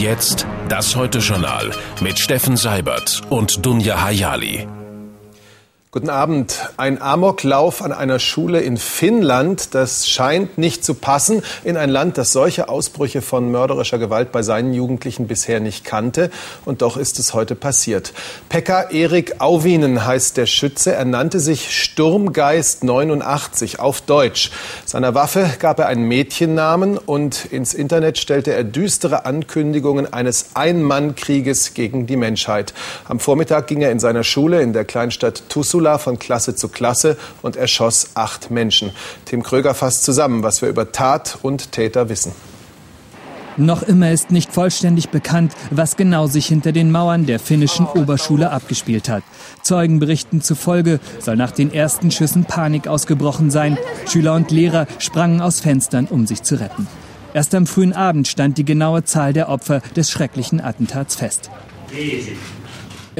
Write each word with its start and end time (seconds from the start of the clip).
Jetzt 0.00 0.46
das 0.70 0.96
Heute-Journal 0.96 1.72
mit 2.00 2.18
Steffen 2.18 2.56
Seibert 2.56 3.20
und 3.28 3.66
Dunja 3.66 4.02
Hayali. 4.02 4.66
Guten 5.92 6.08
Abend. 6.08 6.70
Ein 6.76 7.02
Amoklauf 7.02 7.82
an 7.82 7.90
einer 7.90 8.20
Schule 8.20 8.60
in 8.60 8.76
Finnland, 8.76 9.74
das 9.74 10.08
scheint 10.08 10.56
nicht 10.56 10.84
zu 10.84 10.94
passen 10.94 11.42
in 11.64 11.76
ein 11.76 11.90
Land, 11.90 12.16
das 12.16 12.30
solche 12.30 12.68
Ausbrüche 12.68 13.22
von 13.22 13.50
mörderischer 13.50 13.98
Gewalt 13.98 14.30
bei 14.30 14.42
seinen 14.42 14.72
Jugendlichen 14.72 15.26
bisher 15.26 15.58
nicht 15.58 15.84
kannte. 15.84 16.30
Und 16.64 16.80
doch 16.80 16.96
ist 16.96 17.18
es 17.18 17.34
heute 17.34 17.56
passiert. 17.56 18.12
Pekka 18.48 18.82
Erik 18.90 19.40
Auvinen 19.40 20.06
heißt 20.06 20.36
der 20.36 20.46
Schütze. 20.46 20.94
Er 20.94 21.04
nannte 21.06 21.40
sich 21.40 21.76
Sturmgeist 21.76 22.84
89 22.84 23.80
auf 23.80 24.00
Deutsch. 24.00 24.52
Seiner 24.86 25.16
Waffe 25.16 25.50
gab 25.58 25.80
er 25.80 25.88
einen 25.88 26.04
Mädchennamen 26.04 26.98
und 26.98 27.46
ins 27.46 27.74
Internet 27.74 28.16
stellte 28.16 28.54
er 28.54 28.62
düstere 28.62 29.26
Ankündigungen 29.26 30.12
eines 30.12 30.50
Ein-Mann-Krieges 30.54 31.74
gegen 31.74 32.06
die 32.06 32.16
Menschheit. 32.16 32.74
Am 33.08 33.18
Vormittag 33.18 33.66
ging 33.66 33.80
er 33.80 33.90
in 33.90 33.98
seiner 33.98 34.22
Schule 34.22 34.62
in 34.62 34.72
der 34.72 34.84
Kleinstadt 34.84 35.42
Tussula 35.48 35.79
Ursula 35.80 35.96
von 35.96 36.18
Klasse 36.18 36.54
zu 36.54 36.68
Klasse 36.68 37.16
und 37.40 37.56
erschoss 37.56 38.10
acht 38.12 38.50
Menschen. 38.50 38.90
Tim 39.24 39.42
Kröger 39.42 39.72
fasst 39.72 40.04
zusammen, 40.04 40.42
was 40.42 40.60
wir 40.60 40.68
über 40.68 40.92
Tat 40.92 41.38
und 41.40 41.72
Täter 41.72 42.10
wissen. 42.10 42.32
Noch 43.56 43.82
immer 43.82 44.10
ist 44.10 44.30
nicht 44.30 44.52
vollständig 44.52 45.08
bekannt, 45.08 45.54
was 45.70 45.96
genau 45.96 46.26
sich 46.26 46.46
hinter 46.46 46.72
den 46.72 46.90
Mauern 46.90 47.24
der 47.24 47.40
finnischen 47.40 47.86
Oberschule 47.86 48.50
abgespielt 48.50 49.08
hat. 49.08 49.22
Zeugenberichten 49.62 50.42
zufolge 50.42 51.00
soll 51.18 51.36
nach 51.36 51.50
den 51.50 51.72
ersten 51.72 52.10
Schüssen 52.10 52.44
Panik 52.44 52.86
ausgebrochen 52.86 53.50
sein. 53.50 53.78
Schüler 54.06 54.34
und 54.34 54.50
Lehrer 54.50 54.86
sprangen 54.98 55.40
aus 55.40 55.60
Fenstern, 55.60 56.08
um 56.10 56.26
sich 56.26 56.42
zu 56.42 56.56
retten. 56.60 56.88
Erst 57.32 57.54
am 57.54 57.66
frühen 57.66 57.94
Abend 57.94 58.28
stand 58.28 58.58
die 58.58 58.66
genaue 58.66 59.04
Zahl 59.04 59.32
der 59.32 59.48
Opfer 59.48 59.80
des 59.96 60.10
schrecklichen 60.10 60.60
Attentats 60.60 61.16
fest. 61.16 61.50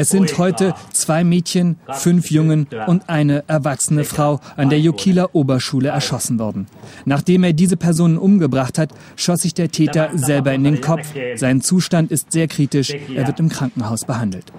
Es 0.01 0.09
sind 0.09 0.39
heute 0.39 0.73
zwei 0.93 1.25
Mädchen, 1.25 1.77
fünf 1.93 2.31
Jungen 2.31 2.67
und 2.87 3.11
eine 3.11 3.45
erwachsene 3.49 4.05
Frau 4.05 4.41
an 4.57 4.71
der 4.71 4.81
Jokila 4.81 5.29
Oberschule 5.35 5.91
erschossen 5.91 6.39
worden. 6.39 6.69
Nachdem 7.05 7.45
er 7.45 7.53
diese 7.53 7.77
Personen 7.77 8.17
umgebracht 8.17 8.79
hat, 8.79 8.95
schoss 9.17 9.43
sich 9.43 9.53
der 9.53 9.71
Täter 9.71 10.09
selber 10.15 10.55
in 10.55 10.65
den 10.65 10.81
Kopf. 10.81 11.07
Sein 11.35 11.61
Zustand 11.61 12.11
ist 12.11 12.33
sehr 12.33 12.49
kritisch. 12.49 12.95
Er 13.15 13.27
wird 13.27 13.41
im 13.41 13.51
Krankenhaus 13.51 14.07
behandelt. 14.07 14.51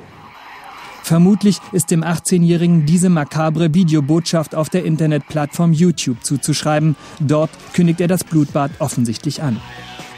Vermutlich 1.01 1.57
ist 1.71 1.89
dem 1.89 2.03
18-Jährigen 2.03 2.85
diese 2.85 3.09
makabre 3.09 3.73
Videobotschaft 3.73 4.53
auf 4.53 4.69
der 4.69 4.85
Internetplattform 4.85 5.73
YouTube 5.73 6.23
zuzuschreiben. 6.23 6.95
Dort 7.19 7.49
kündigt 7.73 7.99
er 7.99 8.07
das 8.07 8.23
Blutbad 8.23 8.69
offensichtlich 8.77 9.41
an. 9.41 9.59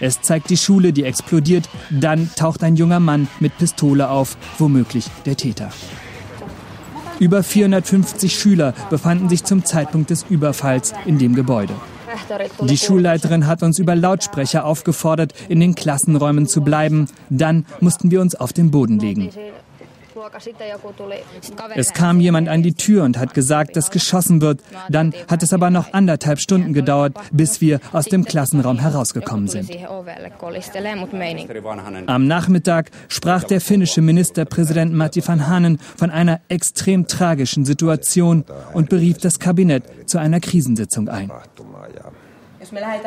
Es 0.03 0.19
zeigt 0.19 0.49
die 0.49 0.57
Schule, 0.57 0.91
die 0.91 1.05
explodiert. 1.05 1.69
Dann 1.89 2.29
taucht 2.35 2.61
ein 2.61 2.75
junger 2.75 2.99
Mann 2.99 3.29
mit 3.39 3.57
Pistole 3.57 4.09
auf, 4.09 4.35
womöglich 4.57 5.05
der 5.25 5.37
Täter. 5.37 5.69
Über 7.19 7.41
450 7.41 8.37
Schüler 8.37 8.73
befanden 8.89 9.29
sich 9.29 9.45
zum 9.45 9.63
Zeitpunkt 9.63 10.09
des 10.09 10.25
Überfalls 10.29 10.93
in 11.05 11.19
dem 11.19 11.35
Gebäude. 11.35 11.73
Die 12.63 12.77
Schulleiterin 12.77 13.47
hat 13.47 13.63
uns 13.63 13.79
über 13.79 13.95
Lautsprecher 13.95 14.65
aufgefordert, 14.65 15.33
in 15.47 15.61
den 15.61 15.73
Klassenräumen 15.73 16.47
zu 16.47 16.59
bleiben. 16.59 17.07
Dann 17.29 17.65
mussten 17.79 18.11
wir 18.11 18.19
uns 18.19 18.35
auf 18.35 18.51
den 18.51 18.71
Boden 18.71 18.99
legen. 18.99 19.29
Es 21.75 21.94
kam 21.94 22.19
jemand 22.19 22.50
an 22.50 22.63
die 22.63 22.73
Tür 22.73 23.03
und 23.03 23.17
hat 23.17 23.34
gesagt, 23.34 23.75
dass 23.75 23.91
geschossen 23.91 24.41
wird. 24.41 24.61
Dann 24.89 25.13
hat 25.28 25.44
es 25.44 25.53
aber 25.53 25.69
noch 25.69 25.94
anderthalb 25.94 26.39
Stunden 26.39 26.73
gedauert, 26.73 27.13
bis 27.31 27.61
wir 27.61 27.79
aus 27.91 28.06
dem 28.06 28.25
Klassenraum 28.25 28.79
herausgekommen 28.79 29.47
sind. 29.47 29.69
Am 32.07 32.28
Nachmittag 32.28 32.91
sprach 33.07 33.44
der 33.44 33.61
finnische 33.61 34.01
Ministerpräsident 34.01 34.94
Matti 34.94 35.25
van 35.25 35.47
Hanen 35.47 35.79
von 35.97 36.09
einer 36.09 36.41
extrem 36.47 37.07
tragischen 37.07 37.66
Situation 37.66 38.45
und 38.73 38.90
berief 38.90 39.17
das 39.17 39.40
Kabinett 39.40 39.84
zu 40.09 40.17
einer 40.17 40.40
Krisensitzung 40.40 41.09
ein. 41.09 41.31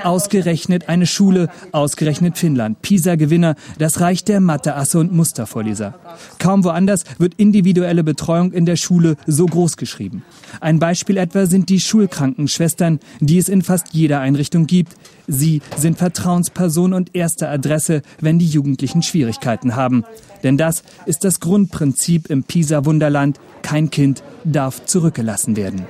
Ausgerechnet 0.03 0.89
eine 0.89 1.07
Schule, 1.07 1.49
ausgerechnet 1.73 2.39
Finnland. 2.39 2.83
PISA-Gewinner, 2.83 3.55
das 3.79 4.01
Reich 4.01 4.25
der 4.25 4.41
Mathe-Asse 4.41 4.99
und 4.99 5.13
Mustervorleser. 5.13 5.99
Kaum 6.39 6.65
woanders 6.65 7.05
wird 7.19 7.35
individuelle 7.37 8.05
Betreuung 8.05 8.53
in 8.53 8.67
der 8.67 8.77
Schule 8.77 9.17
so 9.27 9.47
groß 9.47 9.77
geschrieben. 9.77 10.23
Ein 10.61 10.79
Beispiel 10.79 11.17
etwa 11.17 11.47
sind 11.47 11.69
die 11.69 11.81
Schulkrankenschwestern, 11.81 13.01
die 13.21 13.39
es 13.39 13.49
in 13.49 13.63
fast 13.63 13.89
jeder 13.93 14.21
Einrichtung 14.21 14.67
gibt. 14.67 14.95
Sie 15.27 15.61
sind 15.77 15.99
Vertrauensperson 15.99 16.93
und 16.93 17.15
erste 17.15 17.49
Adresse, 17.49 18.03
wenn 18.21 18.39
die 18.39 18.47
Jugendlichen 18.47 19.03
Schwierigkeiten 19.03 19.77
haben. 19.77 20.05
Denn 20.43 20.57
das 20.57 20.83
ist 21.07 21.25
das 21.25 21.41
Grundprinzip 21.41 22.31
im 22.31 22.45
PISA-Wunderland. 22.45 23.41
Kein 23.63 23.91
Kind 23.91 24.23
darf 24.45 24.85
zurückgelassen 24.85 25.57
werden 25.57 25.87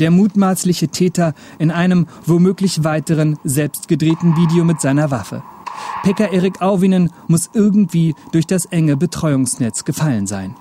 der 0.00 0.10
mutmaßliche 0.10 0.88
Täter 0.88 1.34
in 1.58 1.70
einem 1.70 2.06
womöglich 2.26 2.84
weiteren 2.84 3.38
selbstgedrehten 3.44 4.36
Video 4.36 4.64
mit 4.64 4.80
seiner 4.80 5.10
Waffe. 5.10 5.42
Pekka 6.02 6.26
Erik 6.26 6.60
Auvinen 6.60 7.10
muss 7.26 7.50
irgendwie 7.52 8.14
durch 8.32 8.46
das 8.46 8.66
enge 8.66 8.96
Betreuungsnetz 8.96 9.84
gefallen 9.84 10.26
sein. 10.26 10.54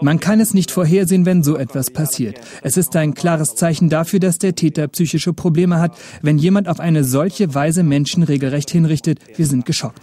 Man 0.00 0.18
kann 0.18 0.40
es 0.40 0.54
nicht 0.54 0.72
vorhersehen, 0.72 1.24
wenn 1.24 1.44
so 1.44 1.56
etwas 1.56 1.92
passiert. 1.92 2.40
Es 2.62 2.76
ist 2.76 2.96
ein 2.96 3.14
klares 3.14 3.54
Zeichen 3.54 3.88
dafür, 3.88 4.18
dass 4.18 4.38
der 4.38 4.56
Täter 4.56 4.88
psychische 4.88 5.32
Probleme 5.32 5.78
hat, 5.78 5.96
wenn 6.20 6.36
jemand 6.36 6.68
auf 6.68 6.80
eine 6.80 7.04
solche 7.04 7.54
Weise 7.54 7.84
Menschen 7.84 8.24
regelrecht 8.24 8.70
hinrichtet. 8.70 9.20
Wir 9.36 9.46
sind 9.46 9.66
geschockt. 9.66 10.00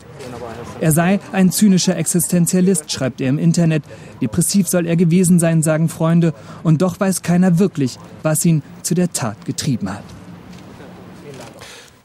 Er 0.82 0.92
sei 0.92 1.20
ein 1.32 1.52
zynischer 1.52 1.98
Existenzialist, 1.98 2.92
schreibt 2.92 3.22
er 3.22 3.30
im 3.30 3.38
Internet. 3.38 3.84
Depressiv 4.22 4.68
soll 4.68 4.86
er 4.88 4.96
gewesen 4.96 5.40
sein, 5.40 5.62
sagen 5.62 5.90
Freunde. 5.90 6.34
Und 6.64 6.82
doch 6.82 7.00
weiß 7.00 7.22
keiner 7.22 7.60
wirklich, 7.60 7.98
was 8.24 8.46
ihn 8.46 8.64
zu 8.82 8.96
der 8.96 9.12
Tat 9.12 9.46
getrieben 9.46 9.92
hat. 9.92 10.04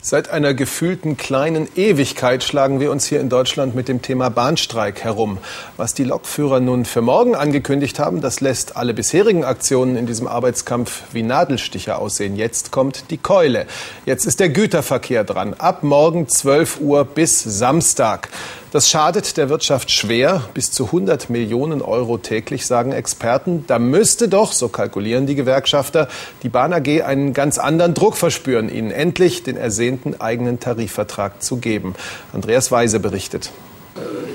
Seit 0.06 0.28
einer 0.28 0.52
gefühlten 0.52 1.16
kleinen 1.16 1.66
Ewigkeit 1.76 2.44
schlagen 2.44 2.78
wir 2.78 2.90
uns 2.90 3.06
hier 3.06 3.22
in 3.22 3.30
Deutschland 3.30 3.74
mit 3.74 3.88
dem 3.88 4.02
Thema 4.02 4.28
Bahnstreik 4.28 5.02
herum. 5.02 5.38
Was 5.78 5.94
die 5.94 6.04
Lokführer 6.04 6.60
nun 6.60 6.84
für 6.84 7.00
morgen 7.00 7.34
angekündigt 7.34 7.98
haben, 7.98 8.20
das 8.20 8.42
lässt 8.42 8.76
alle 8.76 8.92
bisherigen 8.92 9.44
Aktionen 9.44 9.96
in 9.96 10.04
diesem 10.04 10.26
Arbeitskampf 10.26 11.04
wie 11.12 11.22
Nadelstiche 11.22 11.96
aussehen. 11.96 12.36
Jetzt 12.36 12.70
kommt 12.70 13.10
die 13.10 13.16
Keule. 13.16 13.64
Jetzt 14.04 14.26
ist 14.26 14.40
der 14.40 14.50
Güterverkehr 14.50 15.24
dran. 15.24 15.54
Ab 15.54 15.82
morgen 15.82 16.28
12 16.28 16.80
Uhr 16.82 17.06
bis 17.06 17.42
Samstag. 17.42 18.28
Das 18.74 18.90
schadet 18.90 19.36
der 19.36 19.50
Wirtschaft 19.50 19.92
schwer, 19.92 20.42
bis 20.52 20.72
zu 20.72 20.86
100 20.86 21.30
Millionen 21.30 21.80
Euro 21.80 22.18
täglich, 22.18 22.66
sagen 22.66 22.90
Experten. 22.90 23.64
Da 23.68 23.78
müsste 23.78 24.26
doch, 24.26 24.50
so 24.50 24.68
kalkulieren 24.68 25.26
die 25.26 25.36
Gewerkschafter, 25.36 26.08
die 26.42 26.48
Bahn 26.48 26.72
AG 26.72 27.02
einen 27.04 27.34
ganz 27.34 27.58
anderen 27.58 27.94
Druck 27.94 28.16
verspüren, 28.16 28.68
ihnen 28.68 28.90
endlich 28.90 29.44
den 29.44 29.56
ersehnten 29.56 30.20
eigenen 30.20 30.58
Tarifvertrag 30.58 31.40
zu 31.40 31.58
geben. 31.58 31.94
Andreas 32.32 32.72
Weise 32.72 32.98
berichtet. 32.98 33.52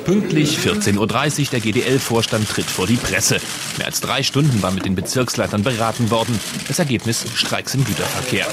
Pünktlich 0.05 0.57
14.30 0.57 0.97
Uhr, 0.97 1.47
der 1.51 1.59
GDL-Vorstand 1.59 2.47
tritt 2.49 2.65
vor 2.65 2.87
die 2.87 2.95
Presse. 2.95 3.37
Mehr 3.77 3.87
als 3.87 3.99
drei 3.99 4.23
Stunden 4.23 4.61
war 4.61 4.71
mit 4.71 4.85
den 4.85 4.95
Bezirksleitern 4.95 5.63
beraten 5.63 6.09
worden. 6.09 6.39
Das 6.67 6.79
Ergebnis 6.79 7.25
Streiks 7.35 7.75
im 7.75 7.83
Güterverkehr. 7.83 8.47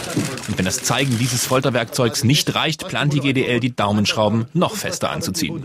Und 0.49 0.58
wenn 0.58 0.64
das 0.64 0.82
Zeigen 0.82 1.17
dieses 1.19 1.47
Folterwerkzeugs 1.47 2.25
nicht 2.25 2.55
reicht, 2.55 2.88
plant 2.88 3.12
die 3.12 3.20
GDL, 3.20 3.61
die 3.61 3.75
Daumenschrauben 3.75 4.47
noch 4.53 4.75
fester 4.75 5.11
anzuziehen. 5.11 5.62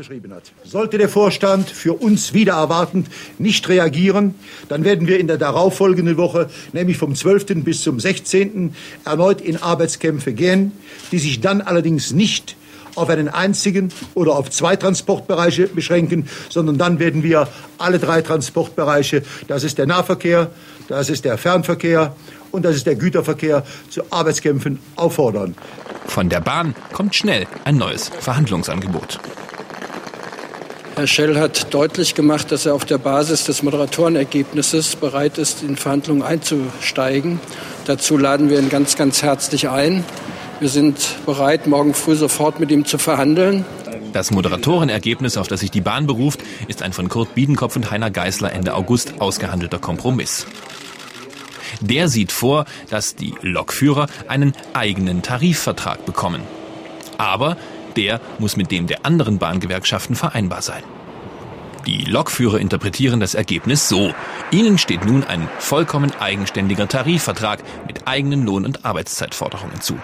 Sollte 0.63 0.97
der 0.97 1.09
Vorstand 1.09 1.69
für 1.69 1.93
uns 1.93 2.33
wieder 2.33 2.53
erwartend 2.53 3.07
nicht 3.39 3.67
reagieren, 3.67 4.35
dann 4.69 4.83
werden 4.83 5.07
wir 5.07 5.19
in 5.19 5.27
der 5.27 5.38
darauffolgenden 5.38 6.17
Woche, 6.17 6.49
nämlich 6.71 6.97
vom 6.97 7.15
12. 7.15 7.63
bis 7.63 7.81
zum 7.81 7.99
16. 7.99 8.75
erneut 9.03 9.41
in 9.41 9.57
Arbeitskämpfe 9.57 10.33
gehen, 10.33 10.71
die 11.11 11.19
sich 11.19 11.41
dann 11.41 11.61
allerdings 11.61 12.11
nicht 12.11 12.55
auf 12.95 13.09
einen 13.09 13.29
einzigen 13.29 13.89
oder 14.13 14.35
auf 14.35 14.49
zwei 14.49 14.75
Transportbereiche 14.75 15.67
beschränken, 15.67 16.27
sondern 16.49 16.77
dann 16.77 16.99
werden 16.99 17.23
wir 17.23 17.47
alle 17.77 17.99
drei 17.99 18.21
Transportbereiche, 18.21 19.23
das 19.47 19.63
ist 19.63 19.77
der 19.77 19.88
Nahverkehr, 19.88 20.49
das 20.88 21.09
ist 21.09 21.25
der 21.25 21.38
Fernverkehr 21.38 22.15
und 22.51 22.65
das 22.65 22.75
ist 22.75 22.85
der 22.85 22.95
Güterverkehr, 22.95 23.63
zu 23.89 24.03
Arbeitskämpfen 24.09 24.79
auffordern. 24.95 25.55
Von 26.05 26.29
der 26.29 26.41
Bahn 26.41 26.75
kommt 26.93 27.15
schnell 27.15 27.47
ein 27.63 27.77
neues 27.77 28.09
Verhandlungsangebot. 28.19 29.19
Herr 30.95 31.07
Schell 31.07 31.39
hat 31.39 31.73
deutlich 31.73 32.15
gemacht, 32.15 32.51
dass 32.51 32.65
er 32.65 32.75
auf 32.75 32.83
der 32.83 32.97
Basis 32.97 33.45
des 33.45 33.63
Moderatorenergebnisses 33.63 34.97
bereit 34.97 35.38
ist, 35.38 35.63
in 35.63 35.77
Verhandlungen 35.77 36.21
einzusteigen. 36.21 37.39
Dazu 37.85 38.17
laden 38.17 38.49
wir 38.49 38.59
ihn 38.59 38.69
ganz, 38.69 38.97
ganz 38.97 39.23
herzlich 39.23 39.69
ein. 39.69 40.03
Wir 40.61 40.69
sind 40.69 41.25
bereit, 41.25 41.65
morgen 41.65 41.95
früh 41.95 42.15
sofort 42.15 42.59
mit 42.59 42.69
ihm 42.69 42.85
zu 42.85 42.99
verhandeln. 42.99 43.65
Das 44.13 44.29
Moderatorenergebnis, 44.29 45.35
auf 45.37 45.47
das 45.47 45.61
sich 45.61 45.71
die 45.71 45.81
Bahn 45.81 46.05
beruft, 46.05 46.41
ist 46.67 46.83
ein 46.83 46.93
von 46.93 47.09
Kurt 47.09 47.33
Biedenkopf 47.33 47.75
und 47.77 47.89
Heiner 47.89 48.11
Geißler 48.11 48.53
Ende 48.53 48.75
August 48.75 49.19
ausgehandelter 49.19 49.79
Kompromiss. 49.79 50.45
Der 51.79 52.09
sieht 52.09 52.31
vor, 52.31 52.65
dass 52.91 53.15
die 53.15 53.33
Lokführer 53.41 54.05
einen 54.27 54.53
eigenen 54.73 55.23
Tarifvertrag 55.23 56.05
bekommen. 56.05 56.43
Aber 57.17 57.57
Der 57.95 58.21
muss 58.37 58.55
mit 58.55 58.69
dem 58.71 58.85
der 58.85 59.03
anderen 59.03 59.39
Bahngewerkschaften 59.39 60.15
vereinbar 60.15 60.61
sein. 60.61 60.83
Die 61.87 62.05
Lokführer 62.05 62.59
interpretieren 62.59 63.19
das 63.19 63.33
Ergebnis 63.33 63.89
so. 63.89 64.13
Ihnen 64.51 64.77
steht 64.77 65.05
nun 65.05 65.23
ein 65.23 65.49
vollkommen 65.57 66.11
eigenständiger 66.19 66.87
Tarifvertrag 66.87 67.63
mit 67.87 68.07
eigenen 68.07 68.45
Lohn- 68.45 68.65
und 68.65 68.85
Arbeitszeitforderungen 68.85 69.81
zu. 69.81 69.97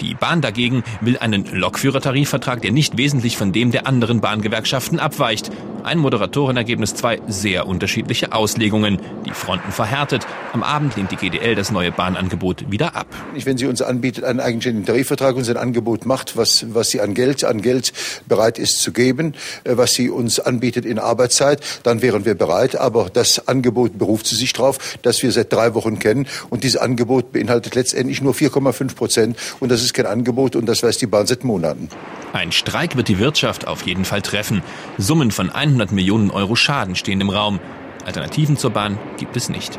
Die 0.00 0.14
Bahn 0.14 0.40
dagegen 0.40 0.82
will 1.00 1.18
einen 1.18 1.44
Lokführertarifvertrag, 1.44 2.62
der 2.62 2.72
nicht 2.72 2.96
wesentlich 2.96 3.36
von 3.36 3.52
dem 3.52 3.70
der 3.70 3.86
anderen 3.86 4.20
Bahngewerkschaften 4.20 4.98
abweicht. 4.98 5.50
Ein 5.82 5.98
Moderatorenergebnis 5.98 6.94
zwei 6.94 7.20
sehr 7.26 7.66
unterschiedliche 7.66 8.32
Auslegungen. 8.32 8.98
Die 9.26 9.30
Fronten 9.30 9.72
verhärtet. 9.72 10.26
Am 10.52 10.62
Abend 10.62 10.96
lehnt 10.96 11.10
die 11.10 11.16
GDL 11.16 11.54
das 11.54 11.70
neue 11.70 11.90
Bahnangebot 11.90 12.70
wieder 12.70 12.96
ab. 12.96 13.06
Wenn 13.34 13.56
sie 13.56 13.66
uns 13.66 13.80
anbietet, 13.80 14.24
einen 14.24 14.40
eigenständigen 14.40 14.86
Tarifvertrag, 14.86 15.36
uns 15.36 15.48
ein 15.48 15.56
Angebot 15.56 16.06
macht, 16.06 16.36
was, 16.36 16.66
was 16.74 16.90
sie 16.90 17.00
an 17.00 17.14
Geld, 17.14 17.44
an 17.44 17.62
Geld 17.62 17.92
bereit 18.28 18.58
ist 18.58 18.82
zu 18.82 18.92
geben, 18.92 19.34
äh, 19.64 19.76
was 19.76 19.92
sie 19.92 20.10
uns 20.10 20.38
anbietet 20.38 20.84
in 20.84 20.98
Arbeitszeit, 20.98 21.60
dann 21.82 22.02
wären 22.02 22.24
wir 22.24 22.34
bereit. 22.34 22.76
Aber 22.76 23.08
das 23.10 23.48
Angebot 23.48 23.98
beruft 23.98 24.26
sie 24.26 24.36
sich 24.36 24.52
darauf, 24.52 24.98
dass 25.02 25.22
wir 25.22 25.32
seit 25.32 25.52
drei 25.52 25.74
Wochen 25.74 25.98
kennen. 25.98 26.26
Und 26.50 26.64
dieses 26.64 26.80
Angebot 26.80 27.32
beinhaltet 27.32 27.74
letztendlich 27.74 28.20
nur 28.20 28.34
4,5 28.34 28.94
Prozent. 28.94 29.36
Und 29.60 29.70
das 29.70 29.82
ist 29.82 29.94
kein 29.94 30.06
Angebot 30.06 30.56
und 30.56 30.66
das 30.66 30.82
weiß 30.82 30.98
die 30.98 31.06
Bahn 31.06 31.26
seit 31.26 31.44
Monaten. 31.44 31.88
Ein 32.32 32.52
Streik 32.52 32.96
wird 32.96 33.08
die 33.08 33.18
Wirtschaft 33.18 33.66
auf 33.66 33.86
jeden 33.86 34.04
Fall 34.04 34.22
treffen. 34.22 34.62
Summen 34.98 35.32
von 35.32 35.50
100 35.70 35.92
Millionen 35.92 36.32
Euro 36.32 36.56
Schaden 36.56 36.96
stehen 36.96 37.20
im 37.20 37.30
Raum. 37.30 37.60
Alternativen 38.04 38.56
zur 38.56 38.70
Bahn 38.70 38.98
gibt 39.18 39.36
es 39.36 39.48
nicht. 39.48 39.78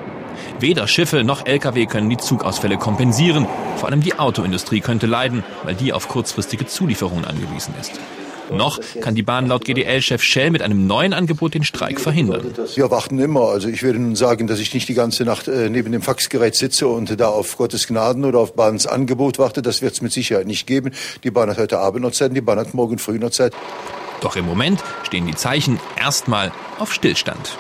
Weder 0.60 0.88
Schiffe 0.88 1.26
noch 1.26 1.46
Lkw 1.46 1.86
können 1.86 2.10
die 2.10 2.18
Zugausfälle 2.18 2.78
kompensieren. 2.78 3.46
Vor 3.76 3.90
allem 3.90 4.02
die 4.02 4.18
Autoindustrie 4.18 4.80
könnte 4.80 5.06
leiden, 5.06 5.44
weil 5.64 5.76
die 5.76 5.92
auf 5.92 6.08
kurzfristige 6.08 6.66
Zulieferungen 6.66 7.26
angewiesen 7.26 7.74
ist. 7.80 8.00
Noch 8.52 8.80
kann 9.02 9.16
die 9.16 9.24
Bahn 9.24 9.48
laut 9.48 9.66
GDL-Chef 9.66 10.22
Shell 10.22 10.52
mit 10.52 10.62
einem 10.62 10.88
neuen 10.88 11.14
Angebot 11.14 11.54
den 11.54 11.64
Streik 11.64 12.00
verhindern. 12.00 12.54
Wir 12.76 12.92
warten 12.92 13.20
immer. 13.20 13.50
Also 13.50 13.68
ich 13.68 13.84
würde 13.84 14.00
nun 14.00 14.16
sagen, 14.16 14.48
dass 14.48 14.60
ich 14.60 14.74
nicht 14.74 14.90
die 14.90 14.94
ganze 14.94 15.24
Nacht 15.24 15.48
äh, 15.48 15.70
neben 15.70 15.92
dem 15.92 16.02
Faxgerät 16.02 16.56
sitze 16.56 16.88
und 16.88 17.20
da 17.20 17.28
auf 17.28 17.58
Gottes 17.58 17.88
Gnaden 17.88 18.26
oder 18.26 18.40
auf 18.40 18.56
Bahns 18.56 18.88
Angebot 18.88 19.40
warte. 19.40 19.62
Das 19.62 19.82
wird 19.82 19.94
es 19.94 20.02
mit 20.02 20.12
Sicherheit 20.12 20.48
nicht 20.48 20.68
geben. 20.68 20.92
Die 21.24 21.32
Bahn 21.32 21.50
hat 21.50 21.58
heute 21.58 21.80
Abend 21.80 22.02
noch 22.02 22.12
Zeit, 22.12 22.36
die 22.36 22.42
Bahn 22.42 22.60
hat 22.60 22.74
morgen 22.74 22.98
früh 22.98 23.20
noch 23.20 23.32
Zeit. 23.32 23.54
Doch 24.22 24.36
im 24.36 24.46
Moment 24.46 24.82
stehen 25.04 25.28
die 25.28 25.36
Zeichen 25.36 25.80
erstmal 25.98 26.52
auf 26.80 26.94
Stillstand. 26.94 27.58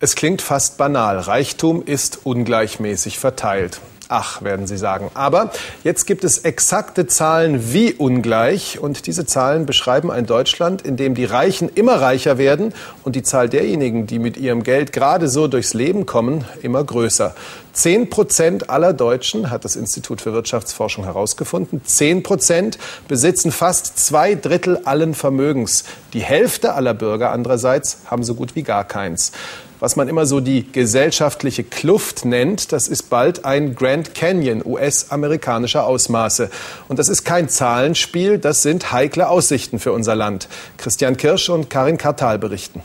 Es 0.00 0.14
klingt 0.14 0.42
fast 0.42 0.78
banal. 0.78 1.18
Reichtum 1.18 1.82
ist 1.84 2.24
ungleichmäßig 2.24 3.18
verteilt. 3.18 3.80
Ach, 4.10 4.40
werden 4.40 4.66
Sie 4.66 4.78
sagen. 4.78 5.10
Aber 5.12 5.50
jetzt 5.84 6.06
gibt 6.06 6.24
es 6.24 6.38
exakte 6.38 7.06
Zahlen, 7.06 7.74
wie 7.74 7.92
ungleich. 7.92 8.78
Und 8.78 9.06
diese 9.06 9.26
Zahlen 9.26 9.66
beschreiben 9.66 10.10
ein 10.10 10.24
Deutschland, 10.24 10.80
in 10.80 10.96
dem 10.96 11.14
die 11.14 11.26
Reichen 11.26 11.68
immer 11.74 12.00
reicher 12.00 12.38
werden 12.38 12.72
und 13.04 13.16
die 13.16 13.22
Zahl 13.22 13.50
derjenigen, 13.50 14.06
die 14.06 14.18
mit 14.18 14.38
ihrem 14.38 14.62
Geld 14.62 14.94
gerade 14.94 15.28
so 15.28 15.46
durchs 15.46 15.74
Leben 15.74 16.06
kommen, 16.06 16.46
immer 16.62 16.82
größer. 16.82 17.34
Zehn 17.74 18.08
Prozent 18.08 18.70
aller 18.70 18.94
Deutschen, 18.94 19.50
hat 19.50 19.66
das 19.66 19.76
Institut 19.76 20.22
für 20.22 20.32
Wirtschaftsforschung 20.32 21.04
herausgefunden, 21.04 21.82
zehn 21.84 22.22
Prozent 22.22 22.78
besitzen 23.08 23.52
fast 23.52 23.98
zwei 23.98 24.34
Drittel 24.34 24.80
allen 24.84 25.14
Vermögens. 25.14 25.84
Die 26.14 26.22
Hälfte 26.22 26.72
aller 26.72 26.94
Bürger 26.94 27.30
andererseits 27.30 27.98
haben 28.06 28.24
so 28.24 28.34
gut 28.34 28.56
wie 28.56 28.62
gar 28.62 28.84
keins 28.84 29.32
was 29.80 29.96
man 29.96 30.08
immer 30.08 30.26
so 30.26 30.40
die 30.40 30.70
gesellschaftliche 30.70 31.64
Kluft 31.64 32.24
nennt, 32.24 32.72
das 32.72 32.88
ist 32.88 33.10
bald 33.10 33.44
ein 33.44 33.74
Grand 33.74 34.14
Canyon 34.14 34.62
US-amerikanischer 34.64 35.86
Ausmaße. 35.86 36.50
Und 36.88 36.98
das 36.98 37.08
ist 37.08 37.24
kein 37.24 37.48
Zahlenspiel, 37.48 38.38
das 38.38 38.62
sind 38.62 38.92
heikle 38.92 39.28
Aussichten 39.28 39.78
für 39.78 39.92
unser 39.92 40.14
Land. 40.14 40.48
Christian 40.76 41.16
Kirsch 41.16 41.48
und 41.48 41.70
Karin 41.70 41.98
Kartal 41.98 42.38
berichten. 42.38 42.82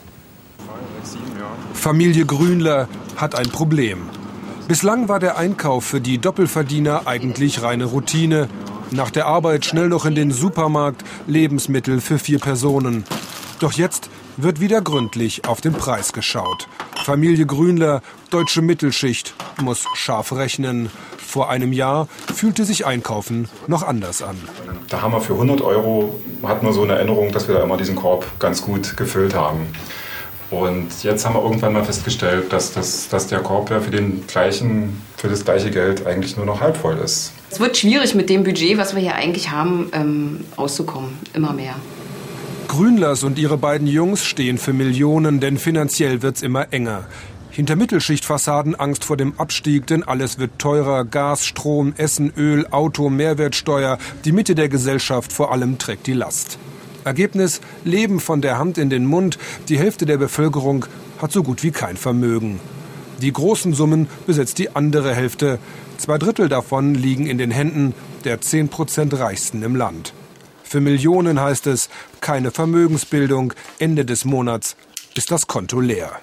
Familie 1.73 2.25
Grünler 2.25 2.87
hat 3.17 3.35
ein 3.35 3.49
Problem. 3.49 4.09
Bislang 4.67 5.09
war 5.09 5.19
der 5.19 5.37
Einkauf 5.37 5.83
für 5.83 5.99
die 5.99 6.19
Doppelverdiener 6.19 7.05
eigentlich 7.05 7.61
reine 7.61 7.85
Routine. 7.85 8.47
Nach 8.91 9.09
der 9.09 9.25
Arbeit 9.25 9.65
schnell 9.65 9.89
noch 9.89 10.05
in 10.05 10.15
den 10.15 10.31
Supermarkt, 10.31 11.03
Lebensmittel 11.27 11.99
für 11.99 12.17
vier 12.17 12.39
Personen. 12.39 13.03
Doch 13.59 13.73
jetzt 13.73 14.09
wird 14.37 14.59
wieder 14.61 14.81
gründlich 14.81 15.45
auf 15.45 15.59
den 15.61 15.73
Preis 15.73 16.13
geschaut. 16.13 16.67
Familie 17.03 17.45
Grünler, 17.45 18.01
deutsche 18.29 18.61
Mittelschicht, 18.61 19.33
muss 19.61 19.85
scharf 19.93 20.31
rechnen. 20.31 20.89
Vor 21.17 21.49
einem 21.49 21.73
Jahr 21.73 22.07
fühlte 22.33 22.63
sich 22.63 22.85
Einkaufen 22.85 23.49
noch 23.67 23.83
anders 23.83 24.21
an. 24.21 24.37
Da 24.87 25.01
haben 25.01 25.11
wir 25.11 25.19
für 25.19 25.33
100 25.33 25.59
Euro, 25.59 26.17
hatten 26.43 26.65
wir 26.65 26.71
so 26.71 26.83
eine 26.83 26.93
Erinnerung, 26.93 27.33
dass 27.33 27.49
wir 27.49 27.55
da 27.55 27.63
immer 27.63 27.75
diesen 27.75 27.95
Korb 27.95 28.25
ganz 28.39 28.61
gut 28.61 28.95
gefüllt 28.95 29.35
haben. 29.35 29.67
Und 30.49 31.03
jetzt 31.03 31.25
haben 31.25 31.35
wir 31.35 31.43
irgendwann 31.43 31.73
mal 31.73 31.83
festgestellt, 31.83 32.53
dass, 32.53 32.71
das, 32.71 33.09
dass 33.09 33.27
der 33.27 33.39
Korb 33.39 33.69
ja 33.69 33.81
für, 33.81 33.91
den 33.91 34.25
gleichen, 34.25 35.01
für 35.17 35.27
das 35.27 35.43
gleiche 35.43 35.71
Geld 35.71 36.07
eigentlich 36.07 36.37
nur 36.37 36.45
noch 36.45 36.61
halb 36.61 36.77
voll 36.77 36.97
ist. 36.99 37.33
Es 37.49 37.59
wird 37.59 37.75
schwierig 37.75 38.15
mit 38.15 38.29
dem 38.29 38.45
Budget, 38.45 38.77
was 38.77 38.95
wir 38.95 39.01
hier 39.01 39.15
eigentlich 39.15 39.51
haben, 39.51 39.89
ähm, 39.91 40.45
auszukommen. 40.55 41.17
Immer 41.33 41.51
mehr. 41.51 41.75
Grünlers 42.73 43.23
und 43.23 43.37
ihre 43.37 43.59
beiden 43.59 43.85
Jungs 43.85 44.25
stehen 44.25 44.57
für 44.57 44.73
Millionen, 44.73 45.39
denn 45.39 45.59
finanziell 45.59 46.23
wird's 46.23 46.41
immer 46.41 46.73
enger. 46.73 47.05
Hinter 47.51 47.75
Mittelschichtfassaden 47.75 48.73
Angst 48.73 49.05
vor 49.05 49.15
dem 49.15 49.39
Abstieg, 49.39 49.85
denn 49.85 50.01
alles 50.01 50.39
wird 50.39 50.57
teurer. 50.57 51.05
Gas, 51.05 51.45
Strom, 51.45 51.93
Essen, 51.97 52.33
Öl, 52.35 52.65
Auto, 52.71 53.11
Mehrwertsteuer. 53.11 53.99
Die 54.25 54.31
Mitte 54.31 54.55
der 54.55 54.69
Gesellschaft 54.69 55.31
vor 55.31 55.51
allem 55.51 55.77
trägt 55.77 56.07
die 56.07 56.13
Last. 56.13 56.57
Ergebnis, 57.05 57.61
Leben 57.83 58.19
von 58.19 58.41
der 58.41 58.57
Hand 58.57 58.79
in 58.79 58.89
den 58.89 59.05
Mund. 59.05 59.37
Die 59.69 59.77
Hälfte 59.77 60.07
der 60.07 60.17
Bevölkerung 60.17 60.87
hat 61.19 61.31
so 61.31 61.43
gut 61.43 61.61
wie 61.61 61.69
kein 61.69 61.95
Vermögen. 61.95 62.59
Die 63.21 63.31
großen 63.31 63.75
Summen 63.75 64.07
besetzt 64.25 64.57
die 64.57 64.75
andere 64.75 65.13
Hälfte. 65.13 65.59
Zwei 65.97 66.17
Drittel 66.17 66.49
davon 66.49 66.95
liegen 66.95 67.27
in 67.27 67.37
den 67.37 67.51
Händen 67.51 67.93
der 68.23 68.41
10 68.41 68.69
Prozent 68.69 69.13
Reichsten 69.13 69.61
im 69.61 69.75
Land. 69.75 70.15
Für 70.73 70.81
Millionen 70.81 71.39
heißt 71.39 71.67
es 71.67 71.87
keine 72.19 72.49
Vermögensbildung. 72.49 73.53
Ende 73.77 74.05
des 74.05 74.25
Monats 74.25 74.75
ist 75.13 75.29
das 75.29 75.45
Konto 75.45 75.79
leer. 75.79 76.13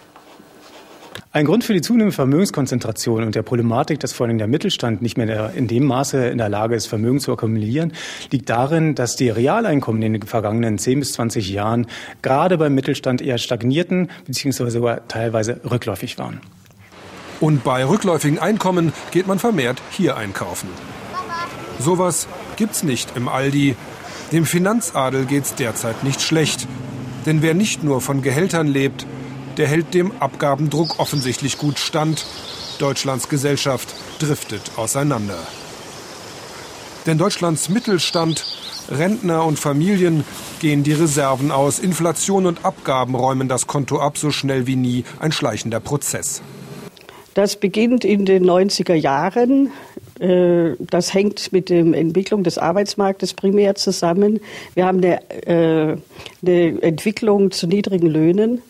Ein 1.31 1.45
Grund 1.45 1.63
für 1.63 1.73
die 1.73 1.83
zunehmende 1.83 2.13
Vermögenskonzentration 2.13 3.23
und 3.23 3.37
der 3.37 3.45
Problematik, 3.45 4.01
dass 4.01 4.13
vor 4.13 4.27
allem 4.27 4.39
der 4.39 4.49
Mittelstand 4.49 5.03
nicht 5.03 5.17
mehr 5.17 5.53
in 5.55 5.69
dem 5.69 5.85
Maße 5.85 6.27
in 6.27 6.39
der 6.39 6.49
Lage 6.49 6.75
ist, 6.75 6.87
Vermögen 6.87 7.21
zu 7.21 7.33
akkumulieren, 7.33 7.93
liegt 8.33 8.51
darin, 8.51 8.97
dass 8.97 9.15
die 9.15 9.31
Realeinkommen 9.31 10.03
in 10.03 10.15
den 10.15 10.23
vergangenen 10.23 10.79
10 10.79 10.99
bis 10.99 11.13
20 11.13 11.49
Jahren 11.49 11.87
gerade 12.21 12.59
beim 12.59 12.75
Mittelstand 12.75 13.23
eher 13.23 13.39
stagnierten 13.39 14.11
bzw. 14.27 14.71
sogar 14.71 15.07
teilweise 15.07 15.61
rückläufig 15.71 16.19
waren. 16.19 16.41
Und 17.39 17.63
bei 17.63 17.87
rückläufigen 17.87 18.41
Einkommen 18.41 18.93
geht 19.13 19.29
man 19.29 19.39
vermehrt 19.39 19.81
hier 19.91 20.17
einkaufen. 20.17 20.69
Sowas 21.79 22.27
gibt's 22.57 22.83
nicht 22.83 23.17
im 23.17 23.29
Aldi, 23.29 23.75
dem 24.33 24.45
Finanzadel 24.45 25.25
geht's 25.25 25.55
derzeit 25.55 26.05
nicht 26.05 26.23
schlecht. 26.23 26.67
Denn 27.27 27.43
wer 27.43 27.55
nicht 27.55 27.83
nur 27.83 28.01
von 28.01 28.23
Gehältern 28.23 28.67
lebt, 28.67 29.07
der 29.57 29.67
hält 29.67 29.93
dem 29.93 30.13
Abgabendruck 30.21 30.99
offensichtlich 30.99 31.59
gut 31.59 31.79
stand. 31.79 32.25
Deutschlands 32.79 33.29
Gesellschaft 33.29 33.95
driftet 34.19 34.63
auseinander. 34.77 35.39
Denn 37.07 37.19
Deutschlands 37.19 37.69
Mittelstand, 37.69 38.45
Rentner 38.91 39.45
und 39.45 39.59
Familien 39.59 40.25
gehen 40.61 40.83
die 40.83 40.93
Reserven 40.93 41.51
aus. 41.51 41.79
Inflation 41.79 42.47
und 42.47 42.65
Abgaben 42.65 43.15
räumen 43.15 43.49
das 43.49 43.67
Konto 43.67 44.01
ab, 44.01 44.17
so 44.17 44.31
schnell 44.31 44.67
wie 44.67 44.77
nie 44.77 45.05
ein 45.19 45.33
schleichender 45.33 45.81
Prozess. 45.81 46.43
Das 47.35 47.57
beginnt 47.57 48.05
in 48.05 48.27
den 48.27 48.45
90er 48.45 48.95
Jahren 48.95 49.71
das 50.21 51.15
hängt 51.15 51.51
mit 51.53 51.71
der 51.71 51.81
Entwicklung 51.81 52.45
des 52.45 52.59
Arbeitsmarktes 52.59 53.35
primär 53.35 53.75
zusammen. 53.75 54.41
Wir 54.75 54.87
haben 54.87 54.99
eine, 54.99 55.21
äh, 55.47 55.97
eine 56.43 56.83
Entwicklung 56.83 57.51
zu 57.51 57.67
niedrigen 57.67 58.09
Löhnen. 58.09 58.61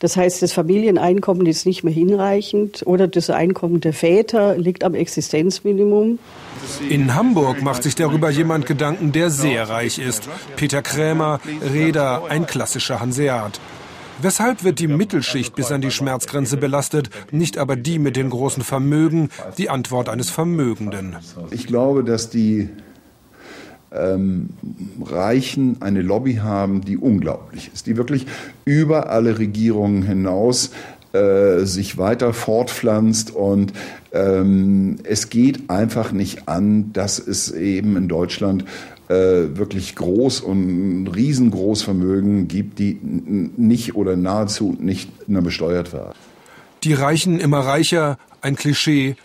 Das 0.00 0.16
heißt, 0.16 0.42
das 0.42 0.52
Familieneinkommen 0.52 1.46
ist 1.46 1.66
nicht 1.66 1.84
mehr 1.84 1.92
hinreichend 1.92 2.82
oder 2.86 3.06
das 3.08 3.30
Einkommen 3.30 3.80
der 3.80 3.92
Väter 3.92 4.56
liegt 4.56 4.84
am 4.84 4.94
Existenzminimum. 4.94 6.18
In 6.88 7.14
Hamburg 7.14 7.62
macht 7.62 7.82
sich 7.82 7.94
darüber 7.94 8.30
jemand 8.30 8.66
Gedanken, 8.66 9.12
der 9.12 9.30
sehr 9.30 9.68
reich 9.68 9.98
ist. 9.98 10.28
Peter 10.56 10.82
Krämer, 10.82 11.40
Räder, 11.72 12.24
ein 12.28 12.46
klassischer 12.46 13.00
Hanseat. 13.00 13.60
Weshalb 14.22 14.64
wird 14.64 14.78
die 14.78 14.88
Mittelschicht 14.88 15.54
bis 15.54 15.72
an 15.72 15.80
die 15.80 15.90
Schmerzgrenze 15.90 16.56
belastet, 16.56 17.10
nicht 17.30 17.58
aber 17.58 17.76
die 17.76 17.98
mit 17.98 18.16
den 18.16 18.30
großen 18.30 18.62
Vermögen? 18.62 19.30
Die 19.58 19.70
Antwort 19.70 20.08
eines 20.08 20.30
Vermögenden. 20.30 21.16
Ich 21.50 21.66
glaube, 21.66 22.04
dass 22.04 22.30
die 22.30 22.68
ähm, 23.92 24.50
Reichen 25.04 25.80
eine 25.80 26.02
Lobby 26.02 26.36
haben, 26.36 26.80
die 26.80 26.96
unglaublich 26.96 27.70
ist, 27.72 27.86
die 27.86 27.96
wirklich 27.96 28.26
über 28.64 29.10
alle 29.10 29.38
Regierungen 29.38 30.02
hinaus 30.02 30.70
äh, 31.12 31.64
sich 31.64 31.96
weiter 31.96 32.32
fortpflanzt 32.32 33.30
und 33.30 33.72
ähm, 34.12 34.96
es 35.04 35.30
geht 35.30 35.70
einfach 35.70 36.12
nicht 36.12 36.48
an, 36.48 36.92
dass 36.92 37.18
es 37.18 37.52
eben 37.52 37.96
in 37.96 38.08
Deutschland 38.08 38.64
äh, 39.14 39.56
wirklich 39.56 39.94
groß 39.94 40.40
und 40.40 41.06
riesengroß 41.08 41.82
Vermögen 41.82 42.48
gibt, 42.48 42.78
die 42.78 42.98
nicht 43.02 43.94
oder 43.94 44.16
nahezu 44.16 44.76
nicht 44.78 45.28
mehr 45.28 45.42
besteuert 45.42 45.92
werden. 45.92 46.12
Die 46.82 46.94
Reichen 46.94 47.40
immer 47.40 47.60
reicher, 47.60 48.18
ein 48.40 48.56
Klischee 48.56 49.16